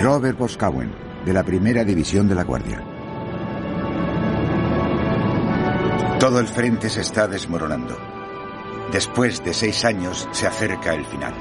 [0.00, 0.92] Robert Boscawen,
[1.24, 2.82] de la Primera División de la Guardia.
[6.18, 7.96] Todo el frente se está desmoronando.
[8.90, 11.34] Después de seis años se acerca el final.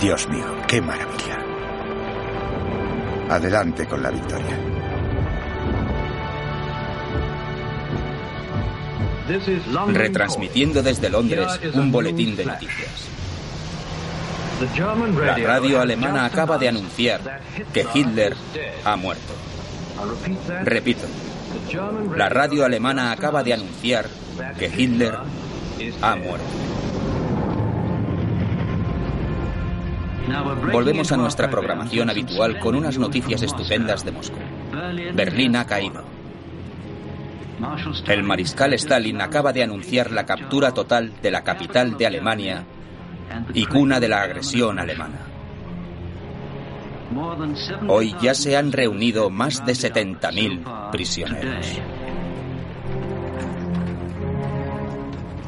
[0.00, 1.44] Dios mío, qué maravilla.
[3.30, 4.58] Adelante con la victoria.
[9.88, 13.17] Retransmitiendo desde Londres un boletín de noticias.
[14.60, 17.20] La radio alemana acaba de anunciar
[17.72, 18.34] que Hitler
[18.84, 19.34] ha muerto.
[20.64, 21.06] Repito,
[22.16, 24.06] la radio alemana acaba de anunciar
[24.58, 25.14] que Hitler
[26.02, 26.46] ha muerto.
[30.72, 34.38] Volvemos a nuestra programación habitual con unas noticias estupendas de Moscú.
[35.14, 36.02] Berlín ha caído.
[38.06, 42.64] El mariscal Stalin acaba de anunciar la captura total de la capital de Alemania
[43.54, 45.18] y cuna de la agresión alemana.
[47.88, 51.80] Hoy ya se han reunido más de 70.000 prisioneros.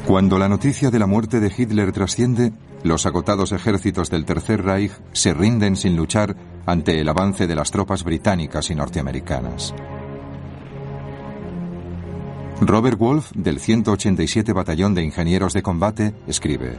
[0.07, 4.93] Cuando la noticia de la muerte de Hitler trasciende, los agotados ejércitos del Tercer Reich
[5.13, 6.35] se rinden sin luchar
[6.67, 9.75] ante el avance de las tropas británicas y norteamericanas.
[12.61, 16.77] Robert Wolf, del 187 Batallón de Ingenieros de Combate, escribe,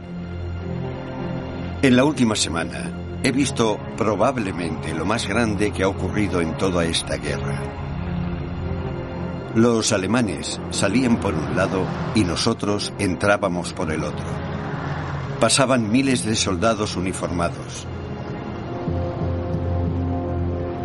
[1.82, 2.92] En la última semana
[3.24, 7.60] he visto probablemente lo más grande que ha ocurrido en toda esta guerra.
[9.56, 14.26] Los alemanes salían por un lado y nosotros entrábamos por el otro.
[15.40, 17.88] Pasaban miles de soldados uniformados.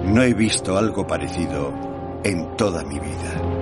[0.04, 3.57] No he visto algo parecido en toda mi vida.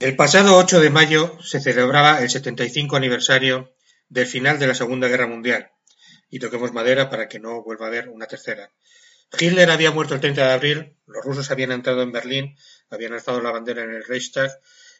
[0.00, 3.72] El pasado 8 de mayo se celebraba el 75 aniversario
[4.08, 5.70] del final de la Segunda Guerra Mundial.
[6.28, 8.72] Y toquemos madera para que no vuelva a haber una tercera.
[9.38, 12.56] Hitler había muerto el 30 de abril, los rusos habían entrado en Berlín,
[12.90, 14.50] habían alzado la bandera en el Reichstag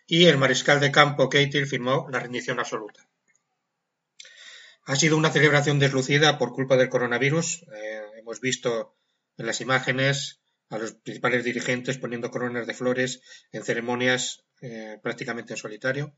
[0.06, 3.04] y el mariscal de campo Keitel firmó la rendición absoluta.
[4.84, 7.64] Ha sido una celebración deslucida por culpa del coronavirus.
[7.74, 8.94] Eh, hemos visto
[9.38, 10.40] en las imágenes
[10.70, 16.16] a los principales dirigentes poniendo coronas de flores en ceremonias eh, prácticamente en solitario.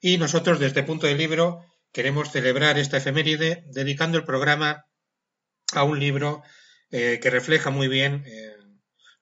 [0.00, 4.86] Y nosotros, desde punto de libro, queremos celebrar esta efeméride dedicando el programa
[5.72, 6.42] a un libro
[6.90, 8.56] eh, que refleja muy bien eh,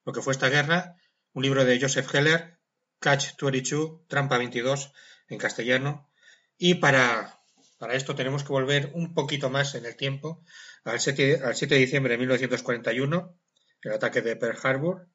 [0.05, 0.95] lo que fue esta guerra,
[1.33, 2.59] un libro de Joseph Heller,
[2.99, 4.93] Catch 22, Trampa 22
[5.27, 6.09] en castellano.
[6.57, 7.39] Y para,
[7.77, 10.45] para esto tenemos que volver un poquito más en el tiempo,
[10.83, 13.37] al 7, al 7 de diciembre de 1941,
[13.81, 15.09] el ataque de Pearl Harbor,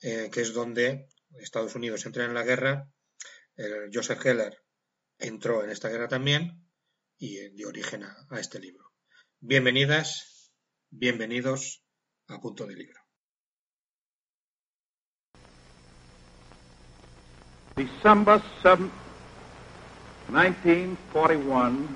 [0.00, 2.88] que es donde Estados Unidos entra en la guerra.
[3.56, 4.62] El Joseph Heller
[5.18, 6.64] entró en esta guerra también
[7.18, 8.92] y dio origen a, este libro.
[9.40, 10.52] Bienvenidas,
[10.90, 11.82] bienvenidos
[12.28, 13.00] a Punto de Libro.
[17.76, 18.90] December 7th,
[20.28, 21.88] 1941,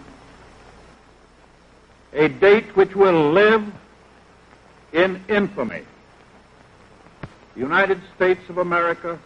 [2.12, 3.65] a date which will live
[4.92, 5.91] in infamy.
[7.54, 9.18] The United States of America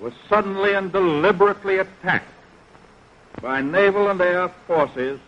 [0.00, 2.30] was suddenly and deliberately attacked
[3.40, 5.18] by naval and air forces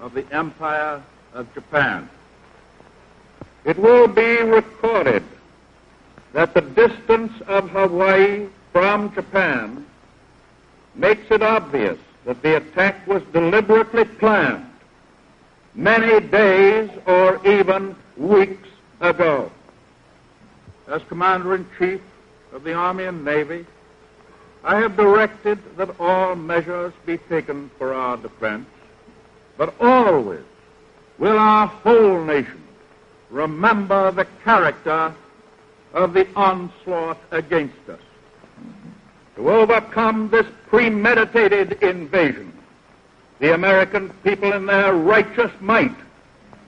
[0.00, 1.02] of the Empire
[1.34, 2.08] of Japan.
[3.64, 5.22] It will be recorded
[6.32, 9.84] that the distance of Hawaii from Japan
[10.94, 14.66] makes it obvious that the attack was deliberately planned
[15.74, 18.68] many days or even weeks
[19.00, 19.50] ago.
[20.86, 22.00] As Commander in Chief
[22.52, 23.64] of the Army and Navy,
[24.62, 28.66] I have directed that all measures be taken for our defense,
[29.56, 30.44] but always
[31.18, 32.62] will our whole nation
[33.30, 35.14] remember the character
[35.94, 38.00] of the onslaught against us.
[39.36, 42.52] To overcome this premeditated invasion,
[43.40, 45.96] the American people in their righteous might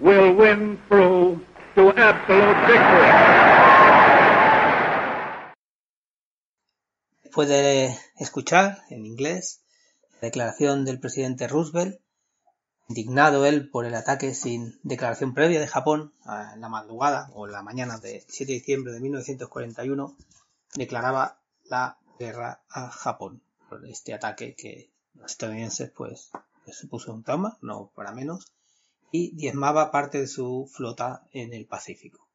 [0.00, 1.40] will win through
[1.74, 3.85] to absolute victory.
[7.36, 9.60] Puede escuchar en inglés
[10.22, 12.00] la declaración del presidente Roosevelt,
[12.88, 16.14] indignado él por el ataque sin declaración previa de Japón
[16.54, 20.16] en la madrugada o en la mañana del 7 de diciembre de 1941,
[20.76, 26.30] declaraba la guerra a Japón por este ataque que los estadounidenses pues
[26.72, 28.50] supuso un trauma, no para menos,
[29.10, 32.26] y diezmaba parte de su flota en el Pacífico.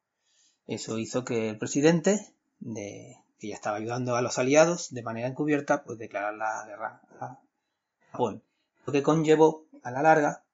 [0.68, 5.26] Eso hizo que el presidente, de, que ya estaba ayudando a los aliados de manera
[5.26, 7.40] encubierta, pues declarar la guerra a
[8.12, 8.44] Japón,
[8.86, 10.44] lo que conllevó a la larga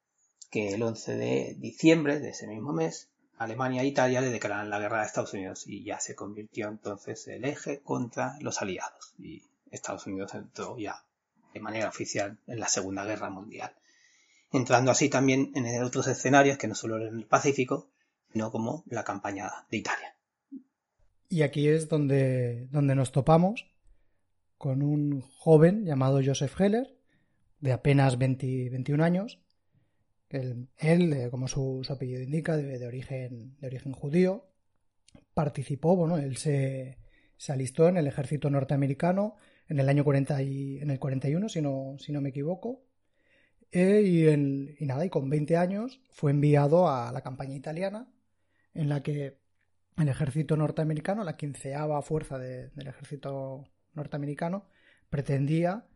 [0.50, 4.78] que el 11 de diciembre de ese mismo mes Alemania e Italia le declaran la
[4.78, 9.12] guerra a Estados Unidos y ya se convirtió entonces el eje contra los aliados.
[9.18, 11.04] Y Estados Unidos entró ya
[11.52, 13.74] de manera oficial en la Segunda Guerra Mundial,
[14.50, 17.90] entrando así también en otros escenarios que no solo en el Pacífico,
[18.32, 20.17] sino como la campaña de Italia.
[21.28, 23.66] Y aquí es donde, donde nos topamos
[24.56, 26.96] con un joven llamado Joseph Heller,
[27.60, 29.40] de apenas 21 años.
[30.30, 34.48] Él, él como su, apellido indica, de, origen, de origen judío,
[35.34, 36.98] participó, bueno, él se,
[37.36, 39.36] se alistó en el ejército norteamericano
[39.68, 42.84] en el año 40 y, en el 41, si no, si no me equivoco.
[43.70, 48.10] E, y, en, y nada, y con 20 años fue enviado a la campaña italiana,
[48.72, 49.38] en la que
[49.98, 53.64] el ejército norteamericano, la quinceava fuerza del ejército
[53.94, 54.66] norteamericano,
[55.10, 55.86] pretendía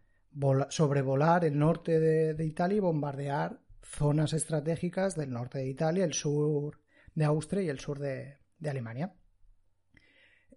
[0.70, 6.80] sobrevolar el norte de, Italia y bombardear zonas estratégicas del norte de Italia, el sur
[7.14, 9.14] de Austria y el sur de, Alemania.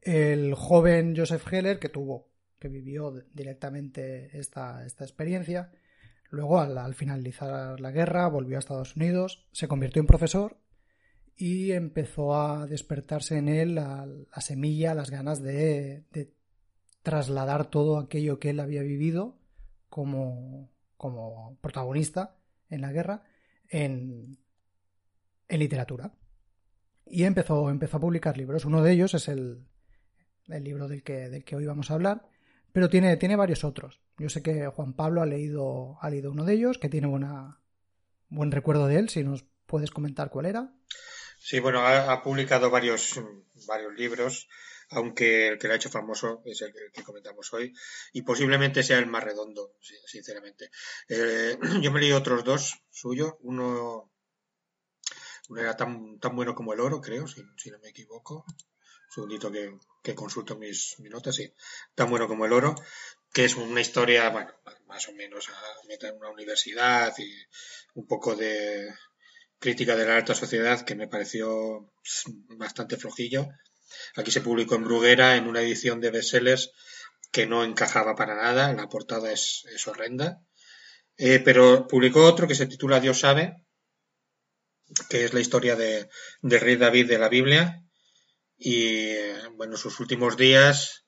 [0.01, 5.71] El joven Joseph Heller, que tuvo, que vivió directamente esta, esta experiencia,
[6.29, 10.57] luego al, finalizar la guerra volvió a Estados Unidos, se convirtió en profesor
[11.37, 14.07] y empezó a despertarse en él la,
[14.39, 16.05] semilla, las ganas de,
[17.03, 19.37] trasladar todo aquello que él había vivido
[19.89, 22.37] como, como protagonista
[22.69, 23.23] en la guerra
[23.69, 24.37] en,
[25.47, 26.13] en literatura.
[27.05, 28.65] Y empezó, empezó a publicar libros.
[28.65, 29.67] Uno de ellos es el,
[30.47, 32.27] el libro del que, del que hoy vamos a hablar,
[32.71, 34.01] pero tiene, tiene varios otros.
[34.17, 37.59] Yo sé que Juan Pablo ha leído, ha leído uno de ellos, que tiene buena,
[38.29, 40.73] buen recuerdo de él, si nos puedes comentar cuál era.
[41.47, 43.21] Sí, bueno, ha, publicado varios,
[43.67, 44.47] varios libros,
[44.89, 47.71] aunque el que lo ha hecho famoso es el que, comentamos hoy,
[48.13, 49.75] y posiblemente sea el más redondo,
[50.07, 50.71] sinceramente.
[51.07, 54.11] Eh, yo me leí otros dos suyos, uno,
[55.49, 58.43] uno era tan, tan bueno como el oro, creo, si, no me equivoco.
[58.47, 61.53] Un segundito que, que consulto mis, mis, notas, sí.
[61.93, 62.73] Tan bueno como el oro,
[63.31, 64.51] que es una historia, bueno,
[64.87, 67.31] más o menos a en una universidad y
[67.93, 68.91] un poco de
[69.65, 73.47] crítica de la alta sociedad que me pareció pues, bastante flojillo.
[74.15, 76.71] Aquí se publicó en Bruguera en una edición de bestsellers
[77.31, 80.39] que no encajaba para nada, la portada es, horrenda.
[81.17, 83.55] Eh, pero publicó otro que se titula Dios sabe,
[85.09, 86.11] que es la historia de,
[86.43, 87.81] rey David de la Biblia.
[88.59, 89.15] Y
[89.55, 91.07] bueno, sus últimos días,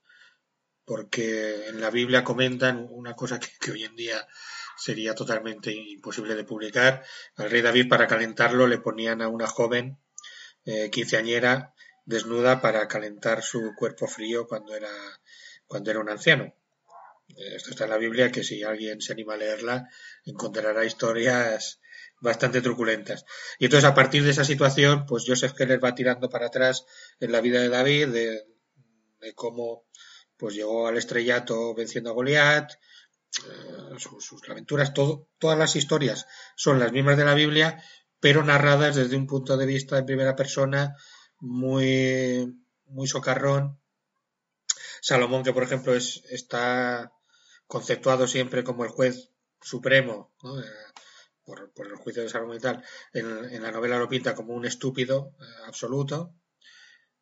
[0.83, 4.27] porque en la Biblia comentan una cosa que hoy en día
[4.77, 7.03] sería totalmente imposible de publicar.
[7.35, 9.97] Al rey David para calentarlo le ponían a una joven
[10.65, 11.73] eh, quinceañera
[12.05, 14.91] desnuda para calentar su cuerpo frío cuando era,
[15.65, 16.53] cuando era un anciano.
[17.29, 19.89] Eh, esto está en la Biblia que si alguien se anima a leerla
[20.25, 21.79] encontrará historias
[22.19, 23.25] bastante truculentas.
[23.59, 26.85] Y entonces a partir de esa situación, pues Joseph Keller va tirando para atrás
[27.19, 28.45] en la vida de David, de,
[29.19, 29.85] de cómo
[30.37, 32.71] pues llegó al estrellato venciendo a Goliat,
[33.45, 37.83] eh, sus, aventuras, todo, todas las historias son las mismas de la Biblia,
[38.19, 40.95] pero narradas desde un punto de vista en primera persona
[41.39, 43.79] muy, muy socarrón.
[45.01, 47.11] Salomón, que por ejemplo es, está
[47.67, 49.31] conceptuado siempre como el juez
[49.61, 50.91] supremo, eh,
[51.43, 55.33] por, el juicio de Salomón y tal, en, la novela lo pinta como un estúpido
[55.39, 56.33] eh, absoluto.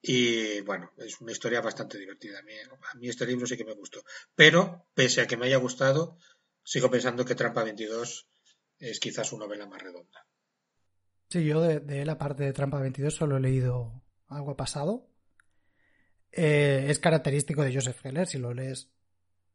[0.08, 2.38] Y bueno, es una historia bastante divertida.
[2.40, 4.04] A mí, este libro sí que me gustó.
[4.36, 6.20] Pero, pese a que me haya gustado,
[6.64, 8.28] sigo pensando que Trampa 22
[8.78, 10.28] es quizás su novela más redonda.
[11.30, 15.10] Sí, yo de, la parte de Trampa 22 solo he leído algo pasado.
[16.32, 18.28] Eh, es característico de Joseph Heller.
[18.28, 18.92] Si lo lees,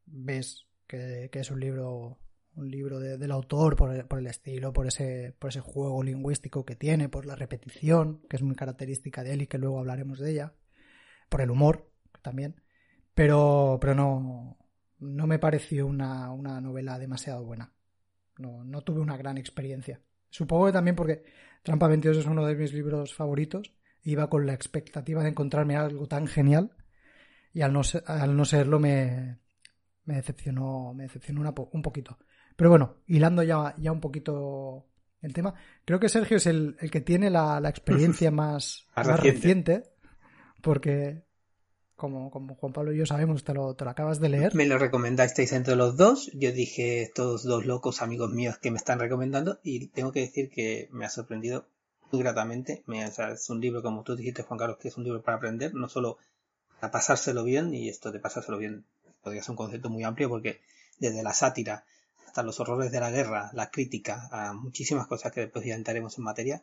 [0.07, 2.19] ves que es un libro
[2.61, 6.65] un libro del autor por el, por el, estilo, por ese, por ese juego lingüístico
[6.65, 10.19] que tiene, por la repetición, que es muy característica de él y que luego hablaremos
[10.19, 10.53] de ella,
[11.29, 11.91] por el humor
[12.23, 12.61] también,
[13.15, 14.59] pero, pero no,
[14.99, 17.73] no me pareció una, una novela demasiado buena.
[18.39, 20.01] No, no tuve una gran experiencia.
[20.29, 21.25] Supongo que también porque
[21.63, 23.75] Trampa 22 es uno de mis libros favoritos.
[24.03, 26.71] Iba con la expectativa de encontrarme algo tan genial
[27.53, 29.39] y al no, al no serlo me,
[30.05, 32.19] me decepcionó, me decepcionó un poquito.
[32.61, 34.85] Pero bueno, hilando ya, ya un poquito
[35.23, 35.55] el tema,
[35.87, 39.85] creo que Sergio es el, que tiene la, experiencia más, reciente.
[40.61, 41.23] porque
[41.97, 44.55] como, como Juan Pablo y yo sabemos, te lo, te lo acabas de leer.
[44.55, 46.31] Me lo recomendasteis entre los dos.
[46.35, 50.51] Yo dije, estos dos locos amigos míos que me están recomendando, y tengo que decir
[50.51, 51.65] que me ha sorprendido
[52.13, 52.83] muy gratamente.
[52.85, 55.75] Me, es un libro, como tú dijiste, Juan Carlos, que es un libro para aprender,
[55.75, 56.19] no solo
[56.79, 58.85] para pasárselo bien, y esto de pasárselo bien
[59.23, 60.61] podría ser un concepto muy amplio, porque
[60.99, 61.87] desde la sátira
[62.31, 66.17] hasta los horrores de la guerra, la crítica a muchísimas cosas que después ya entraremos
[66.17, 66.63] en materia.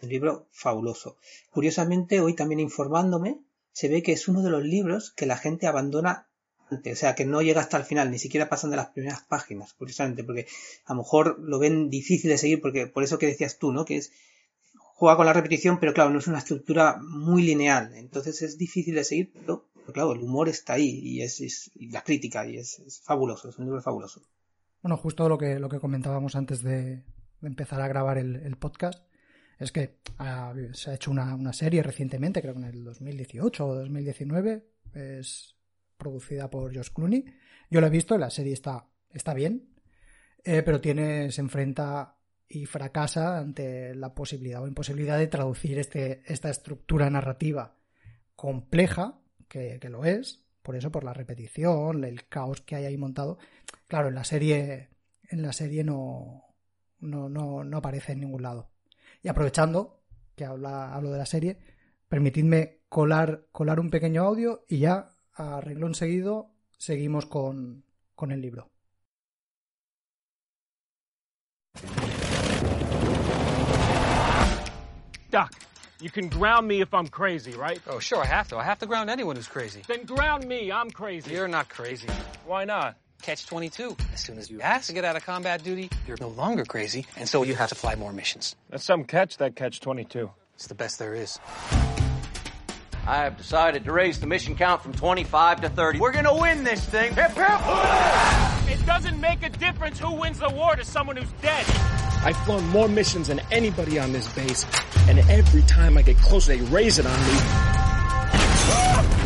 [0.00, 1.16] Un libro fabuloso.
[1.50, 3.40] Curiosamente, hoy también informándome,
[3.72, 6.28] se ve que es uno de los libros que la gente abandona
[6.70, 9.22] antes, o sea, que no llega hasta el final, ni siquiera pasan de las primeras
[9.22, 10.46] páginas, curiosamente, porque
[10.84, 13.84] a lo mejor lo ven difícil de seguir, porque por eso que decías tú, ¿no?
[13.84, 14.12] Que es
[14.74, 18.94] juega con la repetición, pero claro, no es una estructura muy lineal, entonces es difícil
[18.94, 23.48] de seguir, pero, claro, el humor está ahí y es, la crítica y es, fabuloso,
[23.48, 24.22] es un libro fabuloso.
[24.82, 27.02] Bueno, justo lo que, lo que comentábamos antes de,
[27.42, 29.04] empezar a grabar el, podcast,
[29.58, 29.98] es que
[30.72, 35.56] se ha hecho una, serie recientemente, creo que en el 2018 o 2019, es
[35.96, 37.24] producida por Josh Clooney.
[37.70, 39.68] Yo la he visto, la serie está, está bien,
[40.44, 42.16] eh, pero tiene, se enfrenta
[42.48, 47.76] y fracasa ante la posibilidad o imposibilidad de traducir este, esta estructura narrativa
[48.34, 53.38] compleja, que, lo es, por eso, por la repetición, el caos que hay ahí montado.
[53.86, 54.90] Claro, en la serie,
[55.30, 56.44] en la serie no,
[56.98, 58.68] no, no, no aparece en ningún lado.
[59.22, 60.02] Y aprovechando
[60.36, 61.56] que hablo de la serie,
[62.06, 68.42] permitidme colar, colar un pequeño audio y ya a renglón seguido seguimos con, con el
[68.42, 68.68] libro.
[75.30, 75.48] Doc,
[76.00, 77.80] you can ground me if I'm crazy, right?
[77.88, 78.56] Oh, sure, I have to.
[78.56, 79.82] I have to ground anyone who's crazy.
[79.86, 80.70] Then ground me.
[80.70, 81.32] I'm crazy.
[81.32, 82.08] You're not crazy.
[82.46, 82.96] Why not?
[83.22, 83.96] Catch 22.
[84.12, 87.06] As soon as you ask to get out of combat duty, you're no longer crazy,
[87.16, 88.54] and so you have to fly more missions.
[88.70, 90.30] That's some catch, that catch 22.
[90.54, 91.38] It's the best there is.
[93.06, 95.98] I have decided to raise the mission count from 25 to 30.
[95.98, 97.14] We're gonna win this thing.
[97.14, 97.60] Hip, hip.
[98.70, 101.66] It doesn't make a difference who wins the war to someone who's dead.
[102.24, 104.66] I've flown more missions than anybody on this base,
[105.08, 107.38] and every time I get close, they raise it on me.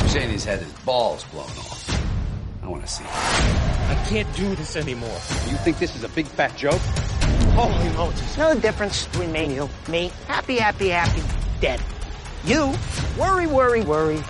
[0.02, 1.88] Husseini's had his balls blown off.
[2.62, 3.04] I want to see.
[3.04, 5.18] I can't do this anymore.
[5.48, 6.80] You think this is a big fat joke?
[7.54, 8.36] Holy Moses.
[8.36, 9.68] No difference between me and you.
[9.88, 11.22] Me, happy, happy, happy,
[11.60, 11.80] dead.
[12.44, 12.74] You,
[13.18, 14.22] worry, worry, worry.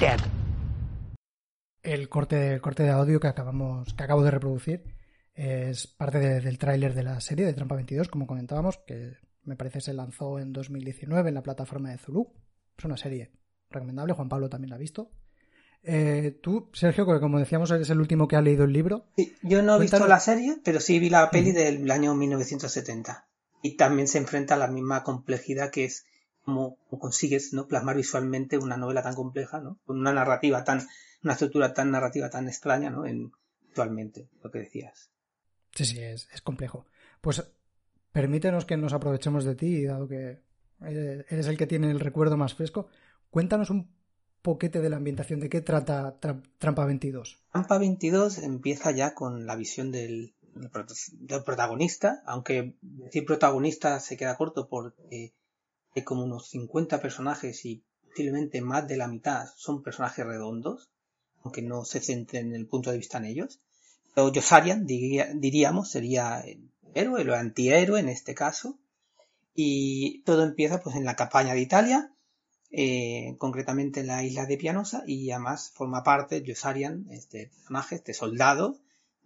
[0.00, 0.22] Dead.
[1.82, 4.95] El corte, el corte de audio que acabamos, que acabo de reproducir
[5.36, 9.82] Es parte del tráiler de la serie de Trampa 22, como comentábamos, que me parece
[9.82, 12.32] se lanzó en 2019 en la plataforma de Zulu.
[12.78, 13.32] Es una serie
[13.70, 15.10] recomendable, Juan Pablo también la ha visto.
[15.82, 19.08] Eh, tú, Sergio, que como decíamos, eres el último que ha leído el libro.
[19.42, 23.28] yo no he visto la serie, pero sí vi la peli del año 1970.
[23.60, 26.06] Y también se enfrenta a la misma complejidad que es
[26.44, 27.68] cómo, consigues ¿no?
[27.68, 29.78] plasmar visualmente una novela tan compleja, ¿no?
[29.84, 30.80] con una narrativa tan,
[31.22, 33.04] una estructura tan narrativa tan extraña, ¿no?
[33.04, 33.32] En,
[33.68, 35.10] actualmente, lo que decías.
[35.76, 36.86] Sí, sí, es, complejo.
[37.20, 37.44] Pues
[38.10, 40.40] permítenos que nos aprovechemos de ti, dado que
[40.80, 42.88] eres el que tiene el recuerdo más fresco.
[43.28, 43.94] Cuéntanos un
[44.40, 46.18] poquete de la ambientación, de qué trata
[46.58, 47.38] Trampa 22.
[47.52, 50.34] Trampa 22 empieza ya con la visión del,
[51.44, 55.34] protagonista, aunque decir protagonista se queda corto porque
[55.94, 60.88] hay como unos 50 personajes y posiblemente más de la mitad son personajes redondos,
[61.42, 63.60] aunque no se centren en el punto de vista en ellos.
[64.16, 68.78] Yosarian, diríamos, sería el héroe, el antihéroe en este caso.
[69.54, 72.12] Y todo empieza pues en la campaña de Italia,
[72.70, 78.12] eh, concretamente en la isla de Pianosa, y además forma parte Yosarian, este personaje, este
[78.12, 78.78] soldado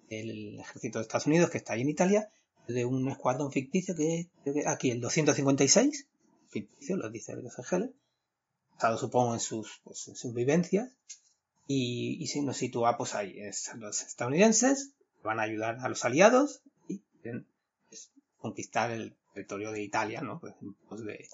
[0.08, 2.30] del ejército de Estados Unidos que está ahí en Italia,
[2.68, 6.06] de un escuadrón ficticio que es aquí el 256,
[6.48, 7.92] ficticio, lo dice el Heller,
[8.74, 10.90] basado supongo en sus, pues, en sus vivencias,
[11.72, 13.40] y, y nos sitúa pues ahí.
[13.76, 14.90] Los estadounidenses
[15.22, 20.40] van a ayudar a los aliados y pues, conquistar el territorio de Italia, ¿no?
[20.40, 20.54] Pues,
[20.88, 21.28] pues, de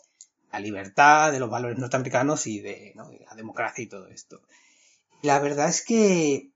[0.52, 4.42] la libertad, de los valores norteamericanos y de, la democracia y todo esto.
[5.22, 6.50] la verdad es que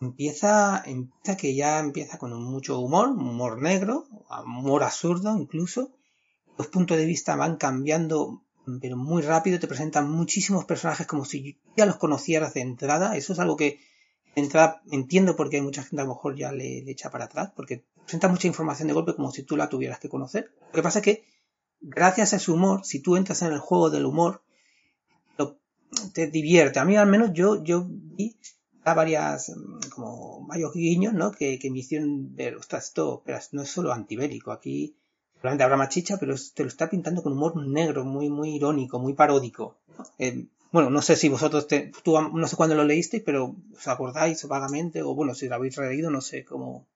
[0.00, 4.08] empieza, empieza que ya empieza con mucho humor, humor negro,
[4.44, 5.92] humor absurdo incluso.
[6.58, 8.42] Los puntos de vista van cambiando
[8.80, 13.16] pero muy rápido, te presentan muchísimos personajes como si ya los conocieras de entrada.
[13.16, 13.80] Eso es algo que
[14.34, 17.52] de entrada entiendo porque hay mucha gente a lo mejor ya le, echa para atrás,
[17.54, 20.52] porque presenta mucha información de golpe como si tú la tuvieras que conocer.
[20.68, 21.24] Lo que pasa es que,
[21.80, 24.42] gracias a ese humor, si tú entras en el juego del humor,
[26.12, 26.78] te divierte.
[26.78, 28.36] A mí al menos yo, yo vi
[28.84, 29.52] varias,
[29.90, 31.32] como varios guiños, ¿no?
[31.32, 34.96] Que, que me hicieron ver, ostras, esto pero no es solo antibélico, aquí
[35.40, 39.14] Probablemente habrá machicha, pero te lo está pintando con humor negro, muy, muy irónico, muy
[39.14, 39.78] paródico.
[40.18, 43.88] Eh, bueno, no sé si vosotros, te, tú, no sé cuándo lo leísteis, pero os
[43.88, 46.86] acordáis vagamente, o bueno, si lo habéis releído, no sé cómo.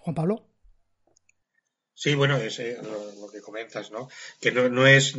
[0.00, 0.44] Juan Pablo.
[1.94, 4.08] Sí, bueno, es eh, lo, que comentas, ¿no?
[4.40, 5.14] Que no, no, es,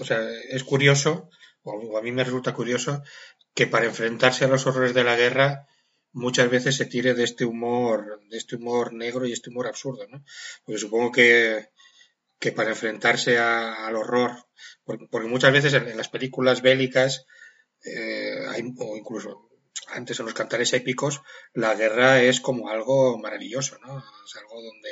[0.00, 0.18] o sea,
[0.50, 1.28] es curioso,
[1.62, 3.02] o a mí me resulta curioso,
[3.54, 5.68] que para enfrentarse a los horrores de la guerra
[6.12, 10.06] muchas veces se tire de este humor, de este humor negro y este humor absurdo,
[10.08, 10.24] ¿no?
[10.64, 11.70] Porque supongo que,
[12.38, 14.32] que para enfrentarse al horror,
[14.84, 17.26] porque, muchas veces en, las películas bélicas,
[17.84, 19.48] eh, hay, o incluso
[19.88, 21.22] antes en los cantares épicos,
[21.54, 23.98] la guerra es como algo maravilloso, ¿no?
[23.98, 24.90] Es algo donde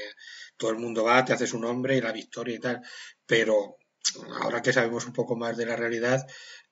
[0.57, 2.83] todo el mundo va, te hace su nombre y la victoria y tal,
[3.27, 3.77] pero
[4.41, 6.27] ahora que sabemos un poco más de la realidad,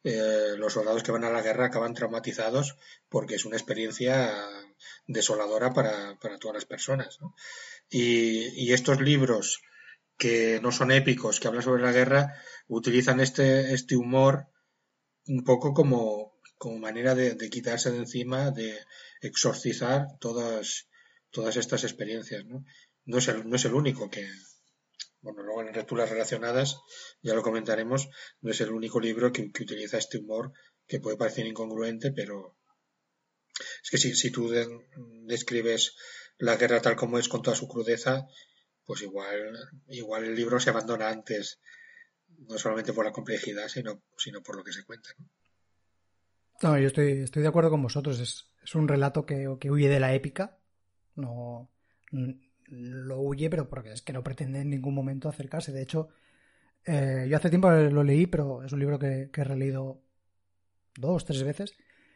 [0.04, 2.76] eh, los soldados que van a la guerra acaban traumatizados
[3.08, 4.30] porque es una experiencia
[5.06, 7.18] desoladora para, todas las personas.
[7.88, 9.62] Y, estos libros
[10.18, 12.34] que no son épicos, que hablan sobre la guerra,
[12.68, 14.48] utilizan este, este humor
[15.26, 18.78] un poco como, como manera de, quitarse de encima, de
[19.22, 20.86] exorcizar todas,
[21.30, 22.44] todas estas experiencias.
[22.44, 22.64] ¿no?
[23.06, 24.28] No, es el, no es el único que,
[25.24, 26.76] bueno, luego en lecturas relacionadas,
[27.22, 28.10] ya lo comentaremos,
[28.42, 30.52] no es el único libro que, utiliza este humor
[30.86, 32.58] que puede parecer incongruente, pero
[33.82, 34.52] es que si, si tú
[35.22, 35.96] describes
[36.36, 38.26] la guerra tal como es con toda su crudeza,
[38.84, 39.56] pues igual,
[39.88, 41.58] igual el libro se abandona antes,
[42.46, 45.08] no solamente por la complejidad, sino, sino por lo que se cuenta.
[46.60, 46.78] ¿no?
[46.78, 48.20] yo estoy, estoy de acuerdo con vosotros.
[48.20, 50.58] Es, es un relato que, que huye de la épica.
[51.14, 51.70] No,
[52.66, 55.72] lo huye, pero porque es que no pretende en ningún momento acercarse.
[55.72, 56.08] De hecho,
[56.84, 60.02] eh, yo hace tiempo lo leí, pero es un libro que, he releído
[60.96, 61.74] dos, tres veces.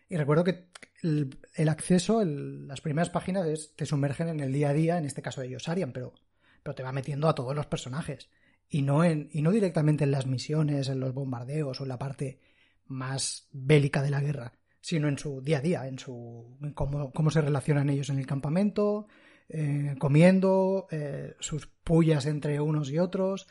[0.08, 0.68] Y recuerdo que
[1.02, 5.40] el, acceso, las primeras páginas te sumergen en el día a día, en este caso
[5.40, 6.14] de Yosarian, pero,
[6.62, 8.30] pero te va metiendo a todos los personajes.
[8.70, 11.98] Y no, en, y no directamente en las misiones, en los bombardeos o en la
[11.98, 12.40] parte
[12.86, 17.30] más bélica de la guerra, sino en su día a día, en su cómo, cómo
[17.30, 19.08] se relacionan ellos en el campamento,
[19.50, 23.48] eh, comiendo, eh, sus pullas entre unos y otros,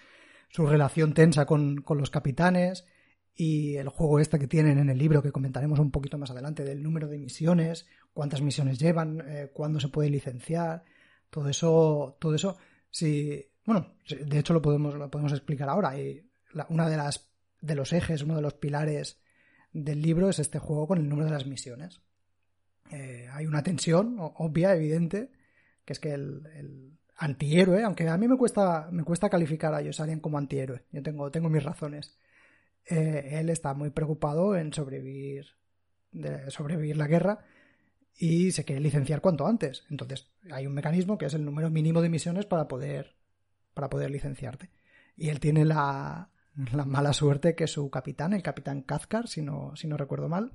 [0.50, 2.86] su relación tensa con, los capitanes
[3.34, 6.64] y el juego este que tienen en el libro que comentaremos un poquito más adelante
[6.64, 10.84] del número de misiones, cuántas misiones llevan, eh, cuándo se puede licenciar,
[11.32, 12.58] todo eso, todo eso,
[12.92, 16.00] si, bueno, de hecho lo podemos, lo podemos explicar ahora.
[16.00, 16.24] Y
[16.70, 17.28] una de las
[17.60, 19.20] de los ejes, uno de los pilares
[19.74, 22.02] del libro es este juego con el número de las misiones.
[22.92, 25.32] hay una tensión obvia, evidente,
[25.88, 30.20] que es que el, antihéroe, aunque a mí me cuesta, me cuesta calificar a Yosarian
[30.20, 32.16] como antihéroe, yo tengo, tengo mis razones.
[32.86, 35.48] Eh, él está muy preocupado en sobrevivir,
[36.50, 37.40] sobrevivir la guerra
[38.18, 39.86] y se quiere licenciar cuanto antes.
[39.90, 43.16] Entonces hay un mecanismo que es el número mínimo de misiones para poder,
[43.74, 44.70] para poder licenciarte.
[45.16, 46.32] Y él tiene la,
[46.74, 50.52] la mala suerte que su capitán, el capitán Kazkar, si no, si no recuerdo mal,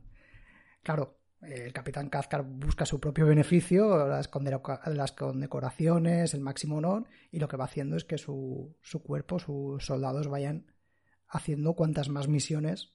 [0.83, 7.49] claro, el capitán Kazkar busca su propio beneficio, las, condecoraciones, el máximo honor, y lo
[7.49, 10.67] que va haciendo es que su, cuerpo, sus soldados vayan
[11.29, 12.93] haciendo cuantas más misiones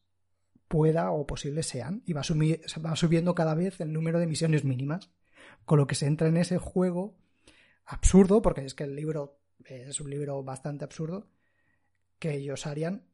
[0.67, 5.11] pueda o posible sean, y va, va subiendo cada vez el número de misiones mínimas,
[5.65, 7.17] con lo que se entra en ese juego
[7.85, 11.29] absurdo, porque es que el libro es un libro bastante absurdo,
[12.19, 13.06] que ellos harían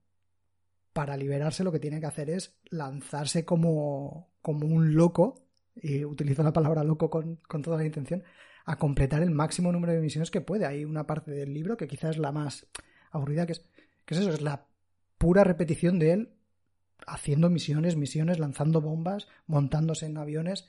[0.93, 6.43] para liberarse lo que tiene que hacer es lanzarse como, como un loco, y utilizo
[6.43, 8.23] la palabra loco con, toda la intención,
[8.65, 10.65] a completar el máximo número de misiones que puede.
[10.65, 12.67] Hay una parte del libro que quizás es la más
[13.11, 13.65] aburrida, que es,
[14.05, 14.67] que es eso, es la
[15.17, 16.33] pura repetición de él
[17.05, 20.67] haciendo misiones, misiones, lanzando bombas, montándose en aviones.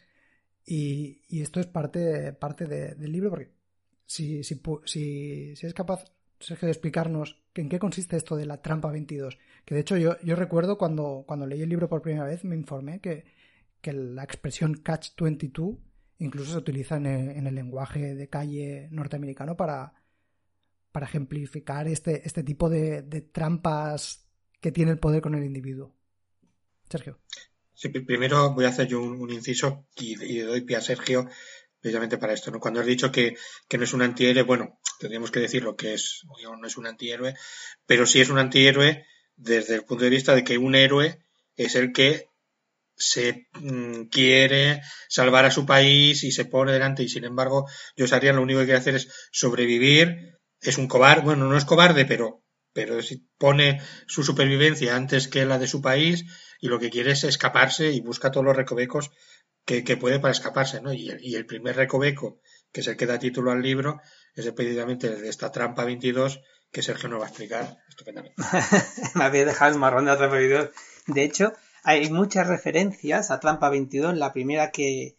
[0.65, 3.53] Y, y esto es parte, parte del libro, porque
[4.07, 6.05] si, si, si, si es capaz
[6.41, 9.39] Sergio de explicarnos en qué consiste esto de la trampa 22.
[9.65, 12.57] Que de hecho yo, yo recuerdo cuando, cuando leí el libro por primera vez, me
[12.57, 13.25] informé que,
[13.81, 15.77] que la expresión catch 22
[16.19, 17.07] incluso se utiliza en
[17.47, 19.95] el, lenguaje de calle norteamericano para,
[20.93, 24.27] para ejemplificar este, este tipo de, trampas
[24.61, 25.95] que tiene el poder con el individuo.
[26.89, 27.19] Sergio.
[27.75, 31.29] Sí, primero voy a hacer yo un, inciso y, y, doy pie a Sergio
[31.85, 32.51] precisamente para esto.
[32.51, 32.61] ¿no?
[32.61, 33.37] Cuando has dicho que,
[33.69, 36.87] que no es un antihéroe, bueno, tendríamos que decir lo que es, no es un
[36.87, 37.35] antihéroe,
[37.85, 39.05] pero sí es un antihéroe
[39.37, 41.19] desde el punto de vista de que un héroe
[41.57, 42.31] es el que
[42.97, 47.69] se mm, quiere salvar a su país y se pone delante y sin embargo
[47.99, 52.07] Josarian lo único que quiere hacer es sobrevivir es un cobarde bueno no es cobarde
[52.07, 52.97] pero pero
[53.37, 56.25] pone su supervivencia antes que la de su país
[56.61, 59.11] y lo que quiere es escaparse y busca todos los recovecos
[59.65, 60.93] que, puede para escaparse ¿no?
[60.93, 62.41] y, y, el primer recoveco
[62.73, 64.01] que es el que da título al libro
[64.35, 68.43] es precisamente el de esta trampa 22 que Sergio nos va a explicar estupendamente
[69.15, 74.17] me había dejado el marrón de otro de hecho hay muchas referencias a Trampa 22,
[74.17, 75.17] la primera que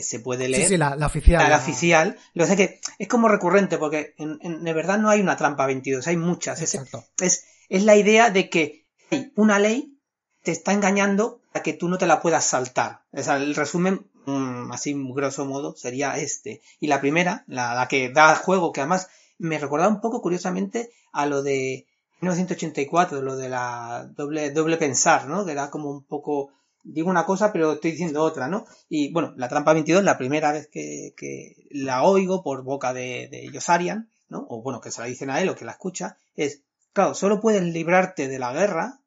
[0.00, 0.62] se puede leer.
[0.62, 1.50] Sí, sí, la, oficial.
[1.50, 2.16] La, oficial.
[2.34, 6.06] Lo que que es como recurrente, porque en, de verdad no hay una Trampa 22,
[6.06, 6.62] hay muchas.
[6.62, 6.78] Es,
[7.20, 9.97] es, es la idea de que hay una ley
[10.42, 13.00] te está engañando a que tú no te la puedas saltar.
[13.12, 16.60] O el resumen mm, así grosso modo, sería este.
[16.80, 20.90] Y la primera, la, la que da juego, que además me recordaba un poco curiosamente
[21.12, 21.86] a lo de
[22.20, 25.44] 1984, lo de la doble, doble pensar, ¿no?
[25.44, 26.50] Que era como un poco,
[26.82, 28.66] digo una cosa pero estoy diciendo otra, ¿no?
[28.88, 33.28] Y bueno, la trampa 22, la primera vez que, que la oigo por boca de,
[33.30, 34.46] de Yosarian, ¿no?
[34.48, 37.40] O bueno, que se la dicen a él o que la escucha, es, claro, solo
[37.40, 39.00] puedes librarte de la guerra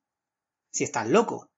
[0.71, 1.49] si estás loco.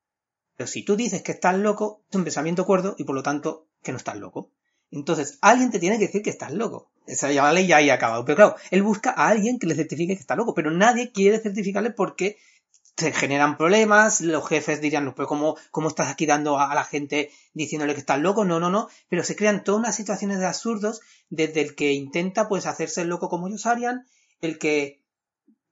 [0.56, 3.68] Pero si tú dices que estás loco, es un pensamiento cuerdo y por lo tanto
[3.82, 4.52] que no estás loco.
[4.92, 6.92] Entonces, alguien te tiene que decir que estás loco.
[7.08, 8.26] Esa ya la ley ya ha acabado.
[8.26, 11.40] Pero claro, él busca a alguien que le certifique que está loco, pero nadie quiere
[11.40, 12.38] certificarle porque
[12.96, 16.84] se generan problemas, los jefes dirían, no, pero ¿cómo, cómo estás aquí dando a la
[16.84, 18.46] gente diciéndole que estás loco?
[18.46, 18.88] No, no, no.
[19.10, 23.30] Pero se crean todas unas situaciones de absurdos desde el que intenta pues hacerse loco
[23.30, 24.06] como ellos harían,
[24.42, 25.03] el que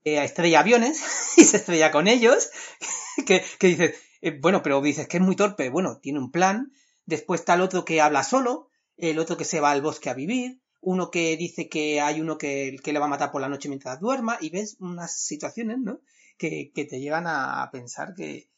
[0.04, 1.02] eh, estrella aviones
[1.38, 2.50] y se estrella con ellos,
[3.26, 6.72] que, que dices, eh, bueno, pero dices que es muy torpe, bueno, tiene un plan,
[7.06, 10.14] después está el otro que habla solo, el otro que se va al bosque a
[10.14, 13.50] vivir, uno que dice que hay uno que, que le va a matar por la
[13.50, 16.02] noche mientras duerma, y ves unas situaciones, ¿no?
[16.38, 18.52] Que, que te llevan a pensar que,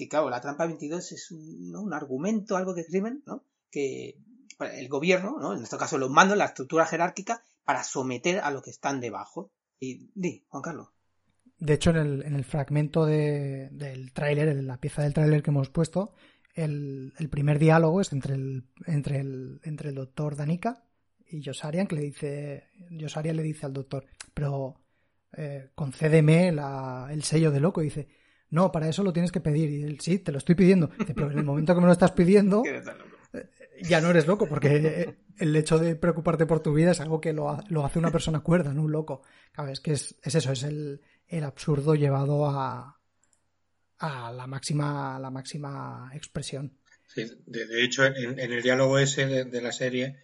[0.00, 1.82] que, claro, la trampa 22 es un, ¿no?
[1.82, 3.44] un argumento, algo que escriben, ¿no?
[3.70, 4.16] Que
[4.58, 5.54] el gobierno, ¿no?
[5.54, 9.52] En este caso los mandos, la estructura jerárquica, para someter a los que están debajo.
[9.80, 10.88] Y di, Juan Carlos.
[11.58, 15.42] De hecho, en el, en el fragmento de, del tráiler, en la pieza del tráiler
[15.42, 16.14] que hemos puesto,
[16.54, 20.84] el, el, primer diálogo es entre el, entre el, entre el doctor Danica
[21.26, 24.80] y Josarian, que le dice, Josarian le dice al doctor, pero
[25.36, 27.80] eh, concédeme la, el sello de loco.
[27.82, 28.08] Y dice,
[28.50, 29.70] no, para eso lo tienes que pedir.
[29.70, 30.90] Y él, sí, te lo estoy pidiendo.
[30.98, 32.62] Dice, pero en el momento que me lo estás pidiendo,
[33.82, 37.32] ya no eres loco, porque el hecho de preocuparte por tu vida es algo que
[37.32, 39.22] lo, lo hace una persona cuerda, no un loco.
[39.52, 43.00] Claro, es que es, es eso, es el, el absurdo llevado a,
[43.98, 46.78] a la máxima, la máxima expresión.
[47.06, 50.18] Sí, de, hecho, en, el diálogo ese de, la serie,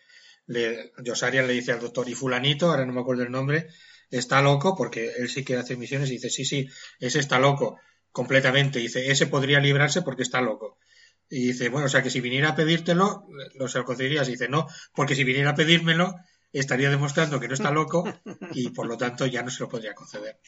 [0.47, 3.69] le, Josarian le dice al doctor, y fulanito, ahora no me acuerdo el nombre,
[4.11, 6.69] está loco, porque él sí quiere hacer misiones, y dice, sí, sí,
[7.01, 7.81] ese está loco,
[8.13, 8.79] completamente.
[8.79, 10.79] dice, ese podría librarse porque está loco.
[11.29, 14.29] Y dice, bueno, o sea que si viniera a pedírtelo, lo se lo concederías.
[14.29, 16.15] Y dice, no, porque si viniera a pedírmelo,
[16.53, 18.05] estaría demostrando que no está loco
[18.53, 20.39] y por lo tanto ya no se lo podría conceder.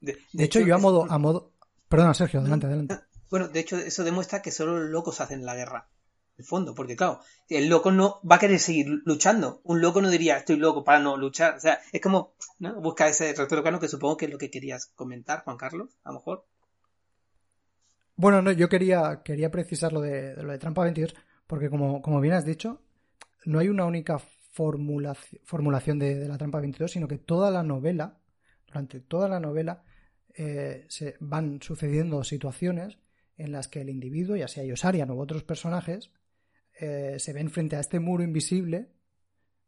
[0.00, 1.52] De, de hecho, yo a modo, a modo.
[1.88, 3.00] Perdona, Sergio, adelante, adelante.
[3.30, 5.88] Bueno, de hecho, eso demuestra que solo los locos hacen la guerra.
[6.36, 9.60] En el fondo, porque claro, el loco no va a querer seguir luchando.
[9.64, 11.56] Un loco no diría, estoy loco para no luchar.
[11.56, 12.80] O sea, es como, ¿no?
[12.80, 16.18] Busca ese retrocano que supongo que es lo que querías comentar, Juan Carlos, a lo
[16.18, 16.44] mejor.
[18.18, 21.14] Bueno, no, yo quería, quería precisar lo de, lo de Trampa 22,
[21.46, 22.82] porque como, como bien has dicho,
[23.44, 28.18] no hay una única formulación, formulación de, la Trampa 22, sino que toda la novela,
[28.66, 29.84] durante toda la novela,
[30.34, 32.98] eh, se van sucediendo situaciones
[33.36, 36.10] en las que el individuo, ya sea Yosarian u otros personajes,
[36.80, 38.88] eh, se ven frente a este muro invisible,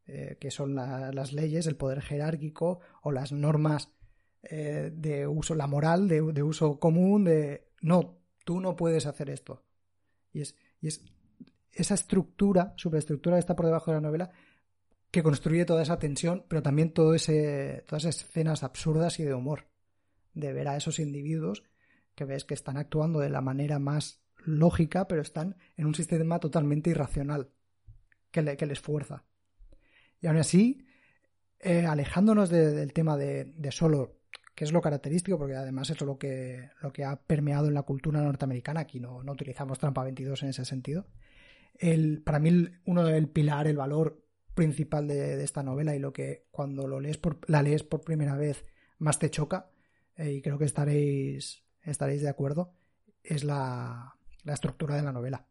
[0.08, 3.92] eh, que son la, las leyes, el poder jerárquico o las normas
[4.42, 8.19] de uso, la moral de, de uso común, de no,
[8.50, 9.62] tú no puedes hacer esto.
[10.32, 10.56] Y es,
[11.70, 14.32] esa estructura, superestructura que está por debajo de la novela,
[15.12, 19.34] que construye toda esa tensión, pero también todo ese, todas esas escenas absurdas y de
[19.34, 19.68] humor.
[20.34, 21.62] De ver a esos individuos
[22.16, 26.40] que ves que están actuando de la manera más lógica, pero están en un sistema
[26.40, 27.52] totalmente irracional
[28.32, 29.22] que, que les fuerza.
[30.20, 30.88] Y aún así,
[31.60, 34.19] eh, alejándonos de, del tema de, de solo
[34.60, 37.84] que es lo característico, porque además es lo que, lo que ha permeado en la
[37.84, 38.80] cultura norteamericana.
[38.80, 41.06] Aquí no, no utilizamos trampa 22 en ese sentido.
[41.78, 44.22] El, para mí, uno del pilar, el valor
[44.54, 48.02] principal de, de, esta novela y lo que cuando lo lees por, la lees por
[48.02, 48.66] primera vez
[48.98, 49.70] más te choca,
[50.14, 52.74] eh, y creo que estaréis, estaréis de acuerdo,
[53.24, 55.46] es la, la estructura de la novela.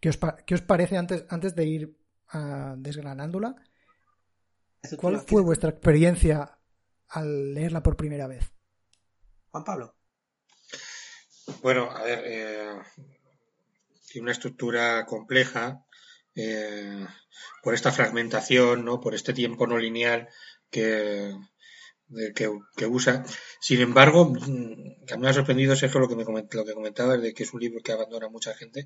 [0.00, 1.96] ¿Qué os, ¿Qué os, parece antes, antes de ir
[2.34, 3.56] uh, desgranándola?
[4.98, 6.55] ¿Cuál fue vuestra experiencia
[7.08, 8.52] al leerla por primera vez?
[9.50, 9.94] Juan Pablo.
[11.62, 12.76] Bueno, a ver, eh,
[14.10, 15.84] tiene una estructura compleja
[16.34, 17.06] eh,
[17.62, 19.00] por esta fragmentación, ¿no?
[19.00, 20.28] por este tiempo no lineal
[20.70, 21.34] que,
[22.34, 23.24] que, que, usa.
[23.60, 24.32] Sin embargo,
[25.06, 27.32] que a mí me ha sorprendido Sergio lo que, me coment, lo que comentaba de
[27.32, 28.84] que es un libro que abandona mucha gente,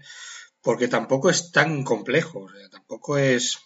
[0.62, 3.59] porque tampoco es tan complejo, o sea, tampoco es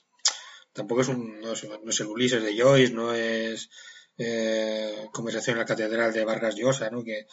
[0.72, 3.70] tampoco es un no es, no es el Ulises de Joyce, no es
[4.16, 7.02] eh, conversación en la catedral de Vargas Llosa, ¿no?
[7.02, 7.26] Que,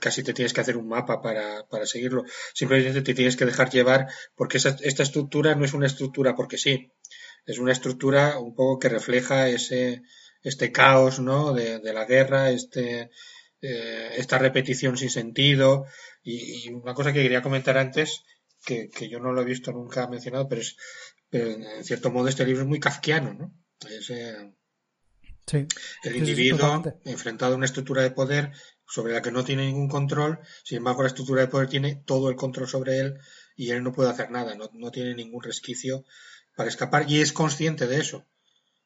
[0.00, 2.24] casi te tienes que hacer un mapa para, para seguirlo.
[2.54, 6.92] Simplemente te tienes que dejar llevar porque esta estructura no es una estructura porque sí,
[7.46, 10.02] es una estructura un poco que refleja ese
[10.42, 11.54] este caos, ¿no?
[11.54, 13.10] De, la guerra, este
[13.62, 15.86] eh, esta repetición sin sentido
[16.22, 18.22] y, una cosa que quería comentar antes
[18.64, 20.76] que, yo no lo he visto nunca mencionado, pero es
[21.32, 23.54] en cierto modo este libro es muy kafkiano, ¿no?
[23.88, 24.52] Eh,
[25.46, 25.66] Sí.
[26.02, 28.52] el individuo enfrentado a una estructura de poder
[28.88, 32.30] sobre la que no tiene ningún control, sin embargo la estructura de poder tiene todo
[32.30, 33.18] el control sobre él
[33.56, 36.04] y él no puede hacer nada, no, no tiene ningún resquicio
[36.56, 38.26] para escapar y es consciente de eso.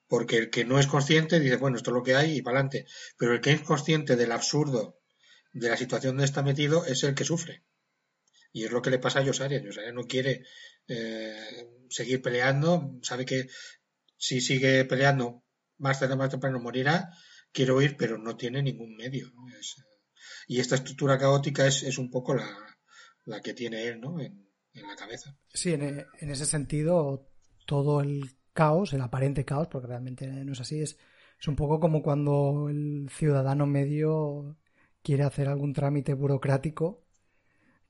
[0.09, 2.59] Porque el que no es consciente dice, bueno, esto es lo que hay y para
[2.59, 2.87] adelante.
[3.17, 4.99] Pero el que es consciente del absurdo
[5.53, 7.63] de la situación donde está metido es el que sufre.
[8.53, 9.63] Y es lo que le pasa a Yosaria.
[9.63, 10.45] Yosaria no quiere
[10.89, 13.49] eh, seguir peleando, sabe que
[14.17, 15.45] si sigue peleando
[15.81, 17.11] más tarde más temprano morirá,
[17.53, 19.31] quiere huir, pero no tiene ningún medio.
[19.35, 19.47] ¿no?
[20.47, 22.49] Y esta estructura caótica es, es un poco la,
[23.25, 24.21] la que tiene él ¿no?
[24.21, 25.37] en, en la cabeza.
[25.53, 27.29] Sí, en, en ese sentido,
[27.67, 30.99] todo el caos, el aparente caos, porque realmente no es así, es,
[31.41, 34.57] es un poco como cuando el ciudadano medio
[35.03, 37.05] quiere hacer algún trámite burocrático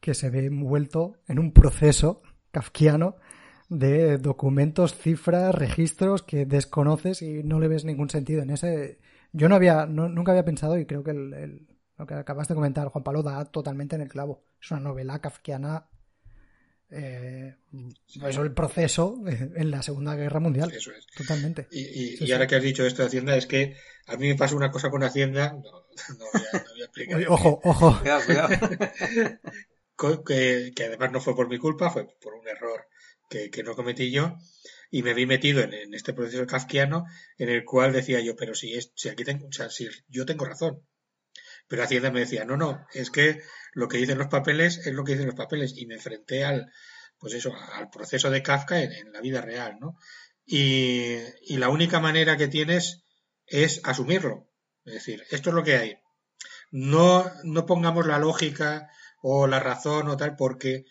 [0.01, 2.23] que se ve envuelto en un proceso
[2.53, 3.17] kafkiano
[3.71, 8.43] de documentos, cifras, registros que desconoces y no le ves ningún sentido.
[8.43, 8.99] En ese,
[9.33, 12.49] yo no había, no- nunca había pensado y creo que el- el- lo que acabas
[12.49, 14.45] de comentar, Juan Pablo, da totalmente en el clavo.
[14.61, 15.87] Es una novela kafkiana
[16.93, 17.55] eh,
[18.21, 20.73] pues el proceso en la Segunda Guerra Mundial.
[20.73, 21.07] Eso es.
[21.17, 21.69] Totalmente.
[21.71, 22.33] Y, y- Sí, y sí.
[22.33, 23.77] ahora que has dicho esto de Hacienda, es que
[24.09, 25.61] a mí me pasa una cosa con Hacienda, no,
[26.19, 27.25] no voy a, no voy a explicar.
[27.29, 27.99] Ojo, ojo.
[28.01, 28.49] Cuidado, cuidado.
[29.95, 32.87] Co- que, que además no fue por mi culpa, fue por un error
[33.31, 34.37] que, no cometí yo,
[34.91, 37.07] y me vi metido en, este proceso kafkiano
[37.39, 40.85] en el cual decía yo, pero si, es, si aquí tengo, si yo tengo razón.
[41.69, 43.41] Pero Hacienda me decía, no, no, es que
[43.73, 46.73] lo que dicen los papeles es lo que dicen los papeles, y me enfrenté al,
[47.19, 49.97] pues eso, al proceso de Kafka en, en la vida real, ¿no?
[50.45, 53.05] Y, y la única manera que tienes
[53.47, 54.49] es asumirlo.
[54.85, 55.99] Es decir, esto es lo que hay.
[56.73, 58.89] No, no pongamos la lógica
[59.23, 60.87] o la razón o tal, porque